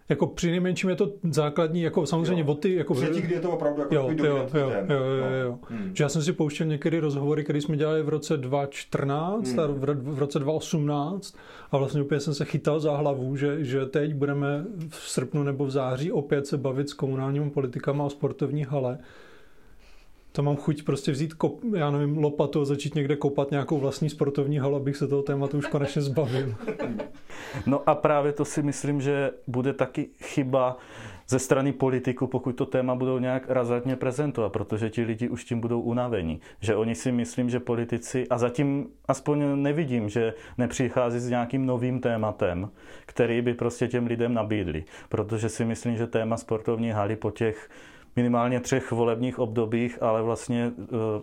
Jako 0.09 0.27
při 0.27 0.51
nejmenším 0.51 0.91
je 0.91 0.97
to 0.97 1.13
základní, 1.31 1.83
jako 1.83 2.07
samozřejmě 2.07 2.43
jo. 2.43 2.49
o 2.49 2.55
ty... 2.55 2.75
Jako 2.75 2.95
Třetí, 2.95 3.21
kdy 3.21 3.35
je 3.35 3.41
to 3.41 3.51
opravdu 3.51 3.81
jako 3.81 3.95
jo, 3.95 4.11
jo, 4.17 4.25
jo, 4.25 4.49
jo, 4.55 4.71
jo, 4.89 5.05
jo, 5.05 5.31
jo. 5.43 5.51
No. 5.51 5.59
Hmm. 5.77 5.91
Že 5.95 6.05
já 6.05 6.09
jsem 6.09 6.23
si 6.23 6.33
pouštěl 6.33 6.67
některé 6.67 7.01
rozhovory, 7.01 7.45
které 7.45 7.61
jsme 7.61 7.77
dělali 7.77 8.03
v 8.03 8.09
roce 8.09 8.37
2014 8.37 9.49
hmm. 9.49 9.61
a 9.61 9.67
v, 9.67 9.79
v 9.95 10.19
roce 10.19 10.39
2018 10.39 11.37
a 11.71 11.79
vlastně 11.79 12.03
úplně 12.03 12.21
jsem 12.21 12.35
se 12.35 12.45
chytal 12.45 12.81
za 12.81 12.97
hlavu, 12.97 13.37
že, 13.37 13.65
že 13.65 13.87
teď 13.87 14.15
budeme 14.15 14.65
v 14.89 15.11
srpnu 15.11 15.43
nebo 15.43 15.65
v 15.65 15.71
září 15.71 16.13
opět 16.13 16.47
se 16.47 16.57
bavit 16.57 16.89
s 16.89 16.95
komunálními 16.95 17.51
politikama 17.51 18.05
o 18.05 18.11
sportovní 18.11 18.65
hale 18.65 18.99
to 20.37 20.43
mám 20.43 20.57
chuť 20.57 20.83
prostě 20.83 21.13
vzít, 21.13 21.35
kop, 21.35 21.61
já 21.77 21.91
nevím, 21.91 22.19
lopatu 22.19 22.61
a 22.61 22.65
začít 22.65 22.95
někde 22.95 23.17
kopat 23.17 23.51
nějakou 23.51 23.79
vlastní 23.79 24.11
sportovní 24.11 24.59
halu, 24.59 24.77
abych 24.77 24.97
se 24.97 25.09
toho 25.09 25.23
tématu 25.23 25.59
už 25.59 25.67
konečně 25.67 26.03
zbavil. 26.03 26.55
No 27.67 27.89
a 27.89 27.95
právě 27.95 28.33
to 28.33 28.45
si 28.45 28.63
myslím, 28.63 29.01
že 29.01 29.31
bude 29.47 29.73
taky 29.73 30.09
chyba 30.23 30.77
ze 31.29 31.39
strany 31.39 31.73
politiku, 31.73 32.27
pokud 32.27 32.53
to 32.53 32.67
téma 32.67 32.95
budou 32.95 33.19
nějak 33.19 33.51
razantně 33.51 33.97
prezentovat, 33.97 34.49
protože 34.49 34.91
ti 34.91 35.03
lidi 35.03 35.29
už 35.29 35.45
tím 35.45 35.61
budou 35.61 35.81
unavení. 35.81 36.41
Že 36.61 36.77
oni 36.77 36.95
si 36.95 37.13
myslím, 37.13 37.51
že 37.51 37.61
politici, 37.61 38.29
a 38.29 38.39
zatím 38.39 38.87
aspoň 39.09 39.63
nevidím, 39.63 40.09
že 40.09 40.35
nepřichází 40.59 41.19
s 41.19 41.29
nějakým 41.29 41.67
novým 41.67 42.01
tématem, 42.01 42.71
který 43.07 43.43
by 43.43 43.55
prostě 43.55 43.89
těm 43.89 44.07
lidem 44.07 44.35
nabídli. 44.35 44.85
Protože 45.09 45.49
si 45.49 45.65
myslím, 45.65 45.97
že 45.97 46.07
téma 46.07 46.37
sportovní 46.37 46.91
haly 46.91 47.17
po 47.17 47.31
těch 47.31 47.69
minimálně 48.17 48.61
třech 48.61 48.93
volebních 48.93 49.39
obdobích, 49.39 50.03
ale 50.03 50.23
vlastně 50.23 50.65
e, 50.65 50.73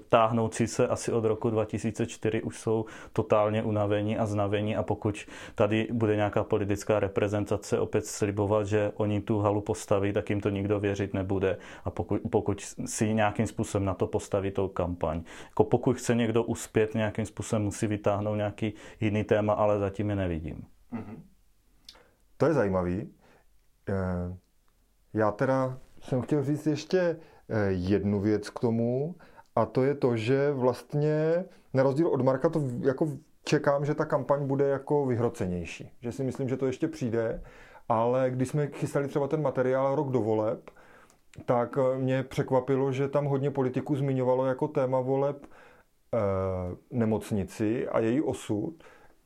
táhnoucí 0.09 0.67
se 0.67 0.87
asi 0.87 1.11
od 1.11 1.25
roku 1.25 1.49
2004 1.49 2.41
už 2.41 2.59
jsou 2.59 2.85
totálně 3.13 3.63
unavení 3.63 4.17
a 4.17 4.25
znavení 4.25 4.75
a 4.75 4.83
pokud 4.83 5.25
tady 5.55 5.87
bude 5.91 6.15
nějaká 6.15 6.43
politická 6.43 6.99
reprezentace 6.99 7.79
opět 7.79 8.05
slibovat, 8.05 8.67
že 8.67 8.91
oni 8.95 9.21
tu 9.21 9.39
halu 9.39 9.61
postaví, 9.61 10.13
tak 10.13 10.29
jim 10.29 10.41
to 10.41 10.49
nikdo 10.49 10.79
věřit 10.79 11.13
nebude 11.13 11.57
a 11.85 11.89
pokud, 11.89 12.21
pokud 12.31 12.61
si 12.85 13.13
nějakým 13.13 13.47
způsobem 13.47 13.85
na 13.85 13.93
to 13.93 14.07
postaví 14.07 14.51
tou 14.51 14.67
kampaň. 14.67 15.23
Jako 15.49 15.63
pokud 15.63 15.97
chce 15.97 16.15
někdo 16.15 16.43
uspět, 16.43 16.93
nějakým 16.93 17.25
způsobem 17.25 17.63
musí 17.63 17.87
vytáhnout 17.87 18.35
nějaký 18.35 18.73
jiný 18.99 19.23
téma, 19.23 19.53
ale 19.53 19.79
zatím 19.79 20.09
je 20.09 20.15
nevidím. 20.15 20.65
Mm-hmm. 20.93 21.17
To 22.37 22.45
je 22.45 22.53
zajímavý. 22.53 23.13
E, 23.89 23.93
já 25.13 25.31
teda 25.31 25.77
jsem 26.03 26.21
chtěl 26.21 26.43
říct 26.43 26.67
ještě 26.67 26.99
eh, 26.99 27.65
jednu 27.69 28.19
věc 28.19 28.49
k 28.49 28.59
tomu, 28.59 29.15
a 29.55 29.65
to 29.65 29.83
je 29.83 29.95
to, 29.95 30.17
že 30.17 30.51
vlastně 30.51 31.45
na 31.73 31.83
rozdíl 31.83 32.07
od 32.07 32.21
Marka 32.21 32.49
to 32.49 32.61
jako 32.81 33.07
čekám, 33.43 33.85
že 33.85 33.93
ta 33.93 34.05
kampaň 34.05 34.47
bude 34.47 34.65
jako 34.65 35.05
vyhrocenější. 35.05 35.91
Že 36.01 36.11
si 36.11 36.23
myslím, 36.23 36.49
že 36.49 36.57
to 36.57 36.65
ještě 36.65 36.87
přijde 36.87 37.41
ale 37.89 38.29
když 38.29 38.49
jsme 38.49 38.67
chystali 38.67 39.07
třeba 39.07 39.27
ten 39.27 39.41
materiál 39.41 39.95
rok 39.95 40.09
do 40.09 40.21
voleb, 40.21 40.69
tak 41.45 41.77
mě 41.97 42.23
překvapilo, 42.23 42.91
že 42.91 43.07
tam 43.07 43.25
hodně 43.25 43.51
politiků 43.51 43.95
zmiňovalo 43.95 44.45
jako 44.45 44.67
téma 44.67 44.99
voleb 44.99 45.45
eh, 45.45 46.17
nemocnici 46.91 47.87
a 47.87 47.99
její 47.99 48.21
osud, 48.21 48.83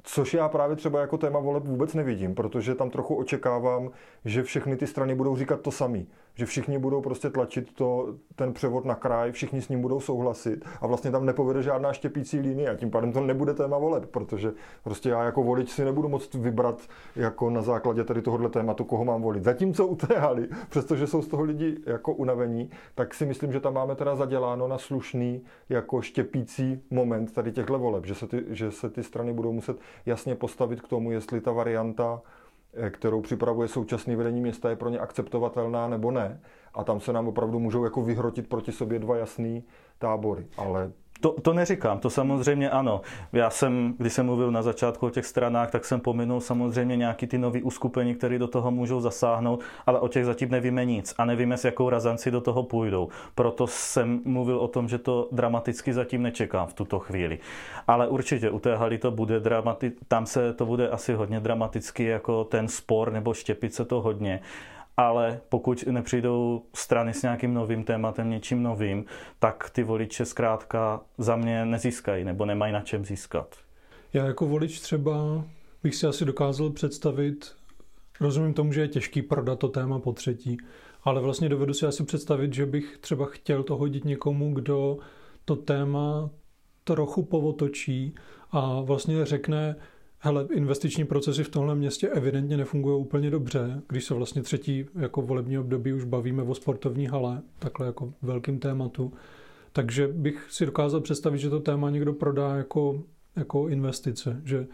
Což 0.10 0.34
já 0.34 0.50
právě 0.50 0.76
třeba 0.76 1.02
jako 1.02 1.18
téma 1.18 1.40
voleb 1.40 1.64
vůbec 1.64 1.94
nevidím, 1.94 2.36
protože 2.36 2.76
tam 2.76 2.90
trochu 2.90 3.16
očekávám, 3.16 3.92
že 4.26 4.44
všechny 4.44 4.78
ty 4.78 4.88
strany 4.88 5.16
budou 5.16 5.36
říkat 5.36 5.62
to 5.62 5.72
samý. 5.72 6.08
Že 6.38 6.46
všichni 6.46 6.78
budou 6.78 7.02
prostě 7.02 7.30
tlačit 7.30 7.74
to, 7.74 8.16
ten 8.36 8.54
převod 8.54 8.86
na 8.86 8.96
kraj, 8.96 9.32
všichni 9.32 9.62
s 9.62 9.70
ním 9.70 9.82
budou 9.82 10.00
souhlasit 10.00 10.66
a 10.82 10.88
vlastně 10.88 11.12
tam 11.12 11.26
nepovede 11.26 11.64
žádná 11.64 11.94
štěpící 11.94 12.40
linie 12.40 12.70
a 12.70 12.76
tím 12.76 12.92
pádem 12.92 13.12
to 13.12 13.22
nebude 13.22 13.54
téma 13.54 13.78
voleb, 13.78 14.06
protože 14.06 14.54
prostě 14.84 15.10
já 15.10 15.24
jako 15.24 15.44
volič 15.44 15.70
si 15.70 15.86
nebudu 15.86 16.10
moct 16.10 16.34
vybrat 16.34 16.82
jako 17.16 17.50
na 17.50 17.62
základě 17.62 18.04
tady 18.04 18.22
tohohle 18.22 18.50
tématu, 18.50 18.84
koho 18.84 19.06
mám 19.06 19.22
volit. 19.22 19.44
Zatímco 19.44 19.88
u 19.88 19.96
té 19.96 20.20
haly, 20.20 20.48
přestože 20.70 21.08
jsou 21.08 21.22
z 21.22 21.28
toho 21.28 21.44
lidi 21.44 21.78
jako 21.86 22.14
unavení, 22.14 22.70
tak 22.96 23.14
si 23.14 23.26
myslím, 23.26 23.52
že 23.52 23.60
tam 23.60 23.74
máme 23.74 23.96
teda 23.96 24.16
zaděláno 24.16 24.68
na 24.68 24.78
slušný 24.78 25.42
jako 25.70 26.02
štěpící 26.02 26.82
moment 26.90 27.34
tady 27.34 27.52
těchto 27.52 27.80
voleb, 27.80 28.06
že 28.06 28.16
se 28.16 28.28
ty, 28.28 28.44
že 28.50 28.72
se 28.72 28.90
ty 28.90 29.04
strany 29.04 29.34
budou 29.34 29.54
muset 29.54 29.78
jasně 30.06 30.36
postavit 30.36 30.82
k 30.82 30.88
tomu, 30.88 31.12
jestli 31.12 31.42
ta 31.42 31.52
varianta, 31.52 32.22
kterou 32.90 33.22
připravuje 33.22 33.68
současný 33.68 34.16
vedení 34.16 34.42
města, 34.42 34.70
je 34.70 34.76
pro 34.76 34.90
ně 34.90 35.00
akceptovatelná 35.00 35.88
nebo 35.88 36.12
ne. 36.12 36.42
A 36.74 36.84
tam 36.84 37.00
se 37.00 37.14
nám 37.14 37.28
opravdu 37.28 37.60
můžou 37.60 37.84
jako 37.84 38.02
vyhrotit 38.02 38.50
proti 38.50 38.72
sobě 38.72 39.00
dva 39.00 39.16
jasný 39.16 39.64
tábory. 40.00 40.48
Ale 40.58 40.92
to, 41.22 41.36
to 41.42 41.54
neříkám, 41.54 42.00
to 42.00 42.10
samozřejmě 42.10 42.70
ano. 42.70 43.02
Já 43.34 43.50
jsem, 43.50 43.96
když 43.98 44.14
jsem 44.14 44.26
mluvil 44.26 44.52
na 44.52 44.62
začátku 44.62 45.06
o 45.06 45.10
těch 45.10 45.26
stranách, 45.26 45.72
tak 45.72 45.86
jsem 45.86 46.00
pominul 46.00 46.42
samozřejmě 46.42 46.96
nějaký 46.96 47.28
ty 47.28 47.38
nový 47.38 47.64
uskupení, 47.64 48.16
které 48.16 48.40
do 48.40 48.48
toho 48.48 48.72
můžou 48.72 49.02
zasáhnout, 49.02 49.64
ale 49.86 50.00
o 50.00 50.08
těch 50.08 50.26
zatím 50.26 50.50
nevíme 50.50 50.86
nic 50.86 51.16
a 51.18 51.26
nevíme, 51.26 51.58
s 51.58 51.66
jakou 51.66 51.90
razanci 51.90 52.32
do 52.32 52.42
toho 52.42 52.64
půjdou. 52.64 53.10
Proto 53.36 53.68
jsem 53.68 54.22
mluvil 54.26 54.58
o 54.58 54.68
tom, 54.68 54.88
že 54.88 54.98
to 54.98 55.30
dramaticky 55.32 55.94
zatím 55.94 56.22
nečekám 56.22 56.68
v 56.68 56.74
tuto 56.74 57.00
chvíli. 57.00 57.40
Ale 57.88 58.08
určitě 58.08 58.50
u 58.50 58.60
té 58.60 58.76
haly 58.76 58.98
to 58.98 59.12
bude 59.12 59.40
dramatické, 59.40 60.06
tam 60.08 60.26
se 60.26 60.54
to 60.54 60.66
bude 60.66 60.90
asi 60.90 61.14
hodně 61.14 61.40
dramaticky 61.40 62.04
jako 62.04 62.44
ten 62.44 62.68
spor 62.68 63.12
nebo 63.12 63.34
štěpit 63.34 63.74
se 63.74 63.86
to 63.86 64.02
hodně 64.02 64.40
ale 64.98 65.42
pokud 65.50 65.88
nepřijdou 65.88 66.64
strany 66.74 67.14
s 67.14 67.22
nějakým 67.22 67.54
novým 67.54 67.84
tématem, 67.84 68.30
něčím 68.30 68.64
novým, 68.64 69.06
tak 69.40 69.70
ty 69.70 69.84
voliče 69.84 70.26
zkrátka 70.26 71.02
za 71.18 71.36
mě 71.36 71.66
nezískají 71.66 72.24
nebo 72.24 72.46
nemají 72.46 72.74
na 72.74 72.82
čem 72.82 73.06
získat. 73.06 73.56
Já 74.14 74.26
jako 74.26 74.46
volič 74.46 74.80
třeba 74.80 75.46
bych 75.84 75.96
si 75.96 76.08
asi 76.08 76.26
dokázal 76.26 76.70
představit, 76.70 77.56
rozumím 78.20 78.54
tomu, 78.54 78.74
že 78.74 78.82
je 78.82 78.88
těžký 78.88 79.22
prodat 79.22 79.60
to 79.60 79.68
téma 79.68 80.00
po 80.00 80.14
třetí, 80.14 80.58
ale 81.04 81.22
vlastně 81.22 81.50
dovedu 81.50 81.74
si 81.74 81.86
asi 81.86 82.04
představit, 82.04 82.54
že 82.54 82.66
bych 82.66 82.98
třeba 82.98 83.26
chtěl 83.26 83.64
to 83.64 83.78
hodit 83.78 84.06
někomu, 84.06 84.54
kdo 84.54 84.98
to 85.46 85.56
téma 85.56 86.30
trochu 86.84 87.24
povotočí 87.24 88.16
a 88.52 88.82
vlastně 88.82 89.26
řekne, 89.26 89.76
Hele, 90.20 90.48
investiční 90.54 91.06
procesy 91.06 91.44
v 91.44 91.50
tomhle 91.50 91.76
městě 91.76 92.08
evidentně 92.08 92.58
nefungují 92.58 93.02
úplně 93.02 93.30
dobře, 93.30 93.82
když 93.90 94.06
se 94.06 94.14
vlastně 94.14 94.42
třetí 94.42 94.86
jako 94.96 95.22
volební 95.22 95.58
období 95.58 95.94
už 95.94 96.04
bavíme 96.04 96.44
o 96.44 96.56
sportovní 96.56 97.08
hale, 97.08 97.42
takhle 97.60 97.86
jako 97.86 98.14
velkým 98.22 98.60
tématu. 98.60 99.14
Takže 99.72 100.08
bych 100.08 100.48
si 100.50 100.66
dokázal 100.66 101.02
představit, 101.02 101.38
že 101.38 101.50
to 101.50 101.60
téma 101.60 101.90
někdo 101.90 102.14
prodá 102.14 102.56
jako, 102.56 103.04
jako 103.36 103.68
investice, 103.68 104.42
že, 104.46 104.68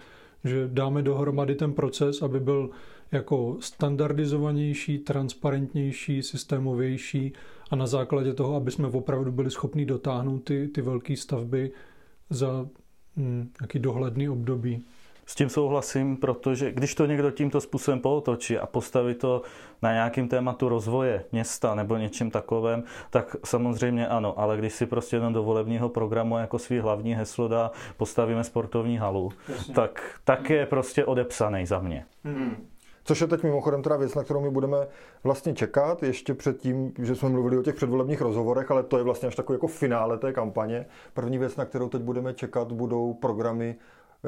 že 0.43 0.67
dáme 0.67 1.01
dohromady 1.01 1.56
ten 1.56 1.73
proces, 1.73 2.21
aby 2.21 2.39
byl 2.39 2.69
jako 3.12 3.58
standardizovanější, 3.60 4.97
transparentnější, 4.97 6.23
systémovější 6.23 7.34
a 7.71 7.75
na 7.75 7.88
základě 7.88 8.34
toho, 8.34 8.56
aby 8.56 8.71
jsme 8.71 8.88
opravdu 8.88 9.32
byli 9.32 9.51
schopni 9.51 9.86
dotáhnout 9.86 10.39
ty, 10.39 10.67
ty 10.67 10.82
velké 10.82 11.17
stavby 11.17 11.71
za 12.29 12.67
hm, 13.17 13.49
nějaký 13.62 13.79
dohledný 13.79 14.29
období. 14.29 14.86
S 15.25 15.36
tím 15.36 15.49
souhlasím, 15.49 16.17
protože 16.17 16.71
když 16.71 16.95
to 16.95 17.05
někdo 17.05 17.31
tímto 17.31 17.62
způsobem 17.62 17.99
pootočí 17.99 18.57
a 18.57 18.65
postaví 18.65 19.13
to 19.13 19.41
na 19.81 19.93
nějakým 19.93 20.27
tématu 20.27 20.69
rozvoje 20.69 21.25
města 21.31 21.75
nebo 21.75 21.97
něčím 21.97 22.31
takovém, 22.31 22.83
tak 23.09 23.36
samozřejmě 23.45 24.07
ano, 24.07 24.39
ale 24.39 24.57
když 24.57 24.73
si 24.73 24.86
prostě 24.86 25.15
jenom 25.15 25.33
do 25.33 25.43
volebního 25.43 25.89
programu 25.89 26.38
jako 26.38 26.59
svý 26.59 26.79
hlavní 26.79 27.15
heslo 27.15 27.47
dá 27.47 27.71
postavíme 27.97 28.43
sportovní 28.43 28.97
halu, 28.97 29.31
tak, 29.75 30.19
tak 30.23 30.49
je 30.49 30.65
prostě 30.65 31.05
odepsaný 31.05 31.65
za 31.65 31.79
mě. 31.79 32.05
Hmm. 32.23 32.67
Což 33.05 33.21
je 33.21 33.27
teď 33.27 33.43
mimochodem 33.43 33.83
teda 33.83 33.97
věc, 33.97 34.15
na 34.15 34.23
kterou 34.23 34.41
my 34.41 34.49
budeme 34.49 34.77
vlastně 35.23 35.53
čekat, 35.53 36.03
ještě 36.03 36.33
před 36.33 36.57
tím, 36.57 36.93
že 36.99 37.15
jsme 37.15 37.29
mluvili 37.29 37.57
o 37.57 37.63
těch 37.63 37.75
předvolebních 37.75 38.21
rozhovorech, 38.21 38.71
ale 38.71 38.83
to 38.83 38.97
je 38.97 39.03
vlastně 39.03 39.27
až 39.27 39.36
takový 39.36 39.55
jako 39.55 39.67
finále 39.67 40.17
té 40.17 40.33
kampaně. 40.33 40.86
První 41.13 41.38
věc, 41.38 41.55
na 41.55 41.65
kterou 41.65 41.89
teď 41.89 42.01
budeme 42.01 42.33
čekat, 42.33 42.71
budou 42.71 43.13
programy 43.13 43.75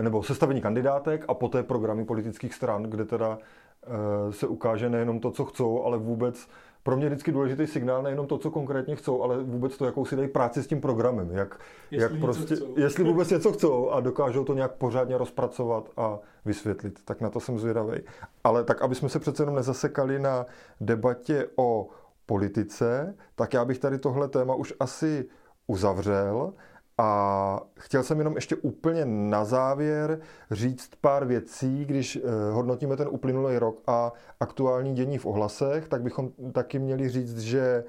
nebo 0.02 0.24
sestavení 0.24 0.62
kandidátek 0.62 1.26
a 1.28 1.34
poté 1.34 1.64
programy 1.64 2.06
politických 2.06 2.54
stran, 2.54 2.84
kde 2.84 3.06
teda 3.06 3.38
eh, 3.84 4.34
se 4.34 4.48
ukáže 4.48 4.90
nejenom 4.90 5.20
to, 5.20 5.32
co 5.32 5.46
chcou, 5.46 5.84
ale 5.84 5.98
vůbec 5.98 6.48
pro 6.86 6.98
mě 6.98 7.08
vždycky 7.08 7.32
důležitý 7.32 7.68
signál 7.68 8.04
nejenom 8.04 8.28
to, 8.28 8.38
co 8.38 8.52
konkrétně 8.52 8.96
chcou, 8.96 9.24
ale 9.24 9.44
vůbec 9.44 9.78
to, 9.78 9.86
jakou 9.86 10.06
si 10.06 10.16
dají 10.16 10.28
práci 10.28 10.64
s 10.64 10.68
tím 10.68 10.82
programem. 10.82 11.32
Jak, 11.32 11.60
jak 11.92 12.12
prostě, 12.20 12.56
chcou. 12.56 12.74
jestli 12.78 13.04
vůbec 13.04 13.30
něco 13.30 13.54
chcou 13.54 13.90
a 13.90 14.00
dokážou 14.00 14.44
to 14.44 14.54
nějak 14.54 14.72
pořádně 14.72 15.18
rozpracovat 15.18 15.90
a 15.98 16.20
vysvětlit. 16.46 17.00
Tak 17.06 17.22
na 17.22 17.30
to 17.30 17.40
jsem 17.40 17.60
zvědavý. 17.60 17.98
Ale 18.44 18.64
tak, 18.64 18.82
aby 18.82 18.96
jsme 18.96 19.10
se 19.10 19.20
přece 19.20 19.44
jenom 19.44 19.56
nezasekali 19.56 20.20
na 20.20 20.46
debatě 20.82 21.48
o 21.56 21.88
politice, 22.26 23.16
tak 23.36 23.54
já 23.54 23.66
bych 23.66 23.80
tady 23.80 24.00
tohle 24.00 24.28
téma 24.28 24.56
už 24.56 24.74
asi 24.80 25.26
uzavřel. 25.68 26.54
A 26.98 27.60
chtěl 27.80 28.04
jsem 28.04 28.18
jenom 28.18 28.36
ještě 28.36 28.56
úplně 28.56 29.06
na 29.06 29.46
závěr 29.46 30.20
říct 30.52 30.90
pár 31.02 31.26
věcí, 31.26 31.86
když 31.86 32.16
eh, 32.16 32.52
hodnotíme 32.52 32.98
ten 32.98 33.08
uplynulý 33.12 33.58
rok 33.58 33.82
a 33.88 34.14
aktuální 34.40 34.94
dění 34.96 35.18
v 35.18 35.26
ohlasech, 35.26 35.88
tak 35.88 36.02
bychom 36.02 36.32
taky 36.52 36.80
měli 36.80 37.10
říct, 37.10 37.40
že 37.40 37.84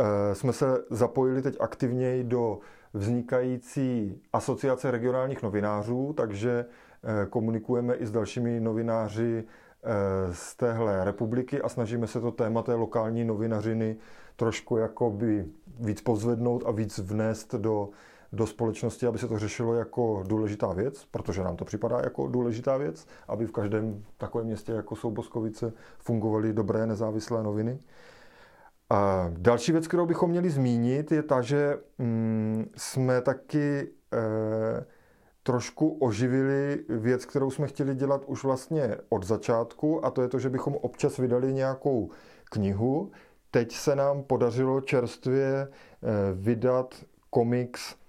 eh, 0.00 0.34
jsme 0.34 0.52
se 0.52 0.84
zapojili 0.90 1.42
teď 1.42 1.56
aktivněji 1.60 2.24
do 2.24 2.58
vznikající 2.94 4.20
asociace 4.32 4.90
regionálních 4.90 5.42
novinářů, 5.42 6.12
takže 6.16 6.64
eh, 7.04 7.26
komunikujeme 7.26 7.94
i 7.94 8.06
s 8.06 8.10
dalšími 8.10 8.60
novináři 8.60 9.44
z 10.32 10.56
téhle 10.56 11.04
republiky 11.04 11.62
a 11.62 11.68
snažíme 11.68 12.06
se 12.06 12.20
to 12.20 12.30
téma 12.30 12.62
té 12.62 12.74
lokální 12.74 13.24
novinařiny 13.24 13.96
trošku 14.36 14.76
jakoby 14.76 15.46
víc 15.80 16.00
pozvednout 16.00 16.62
a 16.66 16.70
víc 16.70 16.98
vnést 16.98 17.54
do 17.54 17.88
do 18.32 18.46
společnosti, 18.46 19.06
aby 19.06 19.18
se 19.18 19.28
to 19.28 19.38
řešilo 19.38 19.74
jako 19.74 20.22
důležitá 20.26 20.72
věc, 20.72 21.04
protože 21.10 21.42
nám 21.42 21.56
to 21.56 21.64
připadá 21.64 22.00
jako 22.00 22.28
důležitá 22.28 22.76
věc, 22.76 23.06
aby 23.28 23.46
v 23.46 23.52
každém 23.52 24.04
takovém 24.18 24.46
městě 24.46 24.72
jako 24.72 24.96
jsou 24.96 25.10
Boskovice 25.10 25.72
fungovaly 25.98 26.52
dobré 26.52 26.86
nezávislé 26.86 27.42
noviny. 27.42 27.78
A 28.90 29.30
další 29.36 29.72
věc, 29.72 29.88
kterou 29.88 30.06
bychom 30.06 30.30
měli 30.30 30.50
zmínit, 30.50 31.12
je 31.12 31.22
ta, 31.22 31.40
že 31.40 31.78
mm, 31.98 32.70
jsme 32.76 33.20
taky 33.20 33.90
e, 34.12 34.84
trošku 35.42 35.88
oživili 35.88 36.84
věc, 36.88 37.24
kterou 37.24 37.50
jsme 37.50 37.66
chtěli 37.66 37.94
dělat 37.94 38.24
už 38.26 38.44
vlastně 38.44 38.96
od 39.08 39.22
začátku, 39.22 40.04
a 40.04 40.10
to 40.10 40.22
je 40.22 40.28
to, 40.28 40.38
že 40.38 40.50
bychom 40.50 40.74
občas 40.74 41.16
vydali 41.16 41.52
nějakou 41.52 42.10
knihu. 42.44 43.10
Teď 43.50 43.72
se 43.72 43.96
nám 43.96 44.22
podařilo 44.22 44.80
čerstvě 44.80 45.46
e, 45.46 45.68
vydat 46.34 46.94
komiks 47.30 47.94
Eh, 47.94 47.99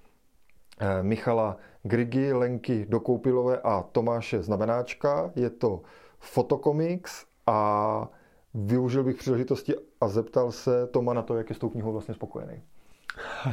Michala 1.01 1.57
Grigy, 1.83 2.33
Lenky 2.33 2.85
Dokoupilové 2.89 3.57
a 3.63 3.83
Tomáše 3.91 4.41
Znamenáčka. 4.41 5.31
Je 5.35 5.49
to 5.49 5.81
fotokomiks 6.19 7.25
a 7.47 8.09
využil 8.53 9.03
bych 9.03 9.17
příležitosti 9.17 9.73
a 10.01 10.07
zeptal 10.07 10.51
se 10.51 10.87
Toma 10.87 11.13
na 11.13 11.21
to, 11.21 11.37
jak 11.37 11.49
je 11.49 11.55
s 11.55 11.59
tou 11.59 11.69
knihou 11.69 11.91
vlastně 11.91 12.13
spokojený. 12.13 12.61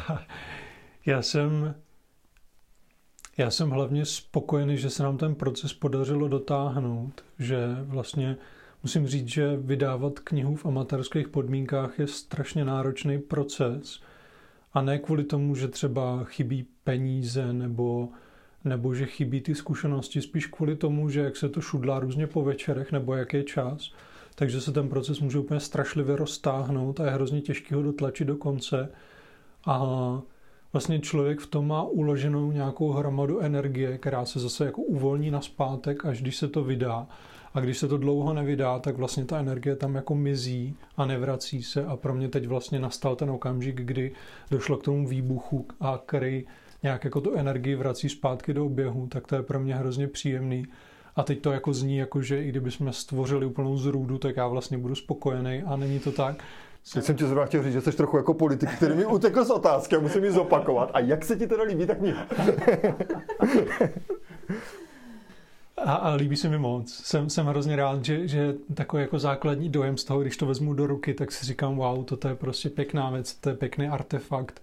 Já 1.06 1.22
jsem 1.22 1.74
já 3.38 3.50
jsem 3.50 3.70
hlavně 3.70 4.04
spokojený, 4.04 4.76
že 4.76 4.90
se 4.90 5.02
nám 5.02 5.16
ten 5.16 5.34
proces 5.34 5.72
podařilo 5.72 6.28
dotáhnout, 6.28 7.24
že 7.38 7.58
vlastně 7.82 8.36
musím 8.82 9.06
říct, 9.06 9.28
že 9.28 9.56
vydávat 9.56 10.18
knihu 10.18 10.56
v 10.56 10.66
amatérských 10.66 11.28
podmínkách 11.28 11.98
je 11.98 12.06
strašně 12.06 12.64
náročný 12.64 13.18
proces 13.18 14.00
a 14.78 14.82
ne 14.82 14.98
kvůli 14.98 15.24
tomu, 15.24 15.54
že 15.54 15.68
třeba 15.68 16.24
chybí 16.24 16.66
peníze 16.84 17.52
nebo, 17.52 18.08
nebo 18.64 18.94
že 18.94 19.06
chybí 19.06 19.40
ty 19.40 19.54
zkušenosti, 19.54 20.22
spíš 20.22 20.46
kvůli 20.46 20.76
tomu, 20.76 21.10
že 21.10 21.20
jak 21.20 21.36
se 21.36 21.48
to 21.48 21.60
šudlá 21.60 22.00
různě 22.00 22.26
po 22.26 22.42
večerech 22.42 22.92
nebo 22.92 23.14
jak 23.14 23.34
je 23.34 23.44
čas, 23.44 23.92
takže 24.34 24.60
se 24.60 24.72
ten 24.72 24.88
proces 24.88 25.20
může 25.20 25.38
úplně 25.38 25.60
strašlivě 25.60 26.16
roztáhnout 26.16 27.00
a 27.00 27.04
je 27.04 27.10
hrozně 27.10 27.40
těžký 27.40 27.74
ho 27.74 27.82
dotlačit 27.82 28.24
do 28.24 28.36
konce. 28.36 28.88
A 29.66 29.82
vlastně 30.72 30.98
člověk 30.98 31.40
v 31.40 31.46
tom 31.46 31.66
má 31.68 31.82
uloženou 31.82 32.52
nějakou 32.52 32.92
hromadu 32.92 33.40
energie, 33.40 33.98
která 33.98 34.24
se 34.24 34.40
zase 34.40 34.64
jako 34.64 34.82
uvolní 34.82 35.30
na 35.30 35.40
zpátek, 35.40 36.04
až 36.04 36.22
když 36.22 36.36
se 36.36 36.48
to 36.48 36.64
vydá. 36.64 37.06
A 37.54 37.60
když 37.60 37.78
se 37.78 37.88
to 37.88 37.98
dlouho 37.98 38.34
nevydá, 38.34 38.78
tak 38.78 38.96
vlastně 38.96 39.24
ta 39.24 39.38
energie 39.38 39.76
tam 39.76 39.94
jako 39.94 40.14
mizí 40.14 40.76
a 40.96 41.06
nevrací 41.06 41.62
se. 41.62 41.84
A 41.84 41.96
pro 41.96 42.14
mě 42.14 42.28
teď 42.28 42.46
vlastně 42.46 42.78
nastal 42.78 43.16
ten 43.16 43.30
okamžik, 43.30 43.80
kdy 43.80 44.12
došlo 44.50 44.76
k 44.76 44.82
tomu 44.82 45.08
výbuchu 45.08 45.66
a 45.80 46.00
který 46.06 46.46
nějak 46.82 47.04
jako 47.04 47.20
tu 47.20 47.34
energii 47.34 47.74
vrací 47.74 48.08
zpátky 48.08 48.54
do 48.54 48.66
oběhu, 48.66 49.06
tak 49.06 49.26
to 49.26 49.34
je 49.34 49.42
pro 49.42 49.60
mě 49.60 49.74
hrozně 49.74 50.08
příjemný. 50.08 50.66
A 51.16 51.22
teď 51.22 51.40
to 51.40 51.52
jako 51.52 51.72
zní, 51.72 51.96
jako 51.96 52.22
že 52.22 52.44
i 52.44 52.48
kdybychom 52.48 52.92
stvořili 52.92 53.46
úplnou 53.46 53.76
zrůdu, 53.76 54.18
tak 54.18 54.36
já 54.36 54.46
vlastně 54.46 54.78
budu 54.78 54.94
spokojený 54.94 55.62
a 55.66 55.76
není 55.76 55.98
to 55.98 56.12
tak. 56.12 56.44
Teď 56.94 57.04
jsem 57.04 57.16
ti 57.16 57.24
zrovna 57.24 57.46
chtěl 57.46 57.62
říct, 57.62 57.72
že 57.72 57.80
jsi 57.80 57.92
trochu 57.92 58.16
jako 58.16 58.34
politik, 58.34 58.70
který 58.76 58.94
mi 58.94 59.06
utekl 59.06 59.44
z 59.44 59.50
otázky 59.50 59.96
a 59.96 60.00
musím 60.00 60.24
ji 60.24 60.30
zopakovat. 60.30 60.90
A 60.94 61.00
jak 61.00 61.24
se 61.24 61.36
ti 61.36 61.46
teda 61.46 61.62
líbí 61.62 61.86
ta 61.86 61.94
kniha? 61.94 62.26
A, 65.84 65.92
a 65.92 66.14
líbí 66.14 66.36
se 66.36 66.48
mi 66.48 66.58
moc. 66.58 66.94
Jsem, 66.94 67.30
jsem 67.30 67.46
hrozně 67.46 67.76
rád, 67.76 68.04
že, 68.04 68.28
že 68.28 68.54
takový 68.74 69.02
jako 69.02 69.18
základní 69.18 69.68
dojem 69.68 69.96
z 69.96 70.04
toho, 70.04 70.20
když 70.20 70.36
to 70.36 70.46
vezmu 70.46 70.74
do 70.74 70.86
ruky, 70.86 71.14
tak 71.14 71.32
si 71.32 71.46
říkám, 71.46 71.76
wow, 71.76 72.04
to 72.04 72.28
je 72.28 72.34
prostě 72.34 72.70
pěkná 72.70 73.10
věc, 73.10 73.34
to 73.34 73.48
je 73.48 73.54
pěkný 73.54 73.88
artefakt. 73.88 74.62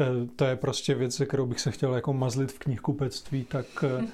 Eh, 0.00 0.26
to 0.36 0.44
je 0.44 0.56
prostě 0.56 0.94
věc, 0.94 1.14
se 1.14 1.26
kterou 1.26 1.46
bych 1.46 1.60
se 1.60 1.70
chtěl 1.70 1.94
jako 1.94 2.12
mazlit 2.12 2.52
v 2.52 2.58
knihkupectví, 2.58 3.44
tak 3.44 3.66
eh, 3.84 4.06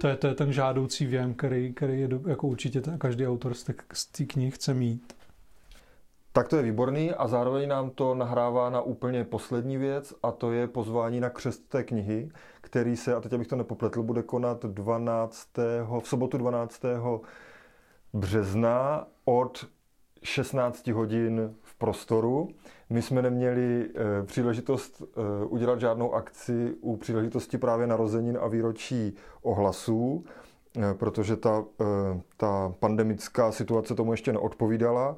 to 0.00 0.08
je, 0.08 0.16
to 0.16 0.26
je 0.26 0.34
ten 0.34 0.52
žádoucí 0.52 1.06
věm, 1.06 1.34
který, 1.34 1.72
který 1.72 2.00
je 2.00 2.08
do, 2.08 2.20
jako 2.26 2.48
určitě 2.48 2.82
každý 2.98 3.26
autor 3.26 3.54
z 3.92 4.06
té 4.06 4.24
knihy 4.24 4.50
chce 4.50 4.74
mít. 4.74 5.17
Tak 6.32 6.48
to 6.48 6.56
je 6.56 6.62
výborný 6.62 7.12
a 7.12 7.28
zároveň 7.28 7.68
nám 7.68 7.90
to 7.90 8.14
nahrává 8.14 8.70
na 8.70 8.80
úplně 8.80 9.24
poslední 9.24 9.76
věc 9.76 10.14
a 10.22 10.32
to 10.32 10.52
je 10.52 10.68
pozvání 10.68 11.20
na 11.20 11.30
křest 11.30 11.68
té 11.68 11.84
knihy, 11.84 12.30
který 12.60 12.96
se, 12.96 13.14
a 13.14 13.20
teď 13.20 13.32
abych 13.32 13.46
to 13.46 13.56
nepopletl, 13.56 14.02
bude 14.02 14.22
konat 14.22 14.64
12. 14.64 15.48
v 16.00 16.08
sobotu 16.08 16.38
12. 16.38 16.82
března 18.12 19.06
od 19.24 19.66
16 20.22 20.86
hodin 20.86 21.54
v 21.62 21.74
prostoru. 21.74 22.48
My 22.90 23.02
jsme 23.02 23.22
neměli 23.22 23.84
e, 23.84 24.26
příležitost 24.26 25.02
e, 25.02 25.44
udělat 25.44 25.80
žádnou 25.80 26.14
akci 26.14 26.74
u 26.80 26.96
příležitosti 26.96 27.58
právě 27.58 27.86
narozenin 27.86 28.38
a 28.40 28.48
výročí 28.48 29.16
ohlasů, 29.42 30.24
e, 30.76 30.94
protože 30.94 31.36
ta, 31.36 31.64
ta 32.36 32.74
pandemická 32.80 33.52
situace 33.52 33.94
tomu 33.94 34.12
ještě 34.12 34.32
neodpovídala. 34.32 35.16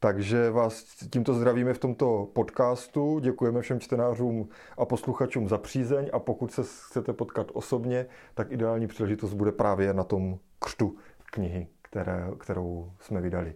Takže 0.00 0.50
vás 0.50 0.84
tímto 1.10 1.34
zdravíme 1.34 1.74
v 1.74 1.78
tomto 1.78 2.28
podcastu. 2.32 3.18
Děkujeme 3.18 3.60
všem 3.60 3.80
čtenářům 3.80 4.48
a 4.78 4.84
posluchačům 4.84 5.48
za 5.48 5.58
přízeň 5.58 6.10
a 6.12 6.18
pokud 6.18 6.52
se 6.52 6.62
chcete 6.64 7.12
potkat 7.12 7.46
osobně, 7.52 8.06
tak 8.34 8.52
ideální 8.52 8.86
příležitost 8.86 9.34
bude 9.34 9.52
právě 9.52 9.94
na 9.94 10.04
tom 10.04 10.38
křtu 10.58 10.96
knihy, 11.24 11.68
které, 11.82 12.26
kterou 12.38 12.92
jsme 13.00 13.20
vydali. 13.20 13.54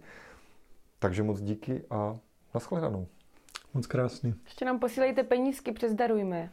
Takže 0.99 1.23
moc 1.23 1.41
díky 1.41 1.83
a 1.89 2.15
nashledanou. 2.53 3.07
Moc 3.73 3.87
krásný. 3.87 4.35
Ještě 4.45 4.65
nám 4.65 4.79
posílejte 4.79 5.23
penízky, 5.23 5.71
přes 5.71 5.93
darujme. 5.93 6.49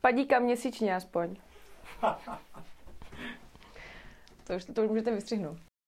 Padíka 0.00 0.38
měsíčně 0.38 0.96
aspoň. 0.96 1.36
to 4.46 4.54
už, 4.56 4.64
to 4.64 4.82
už 4.82 4.88
můžete 4.88 5.14
vystřihnout. 5.14 5.69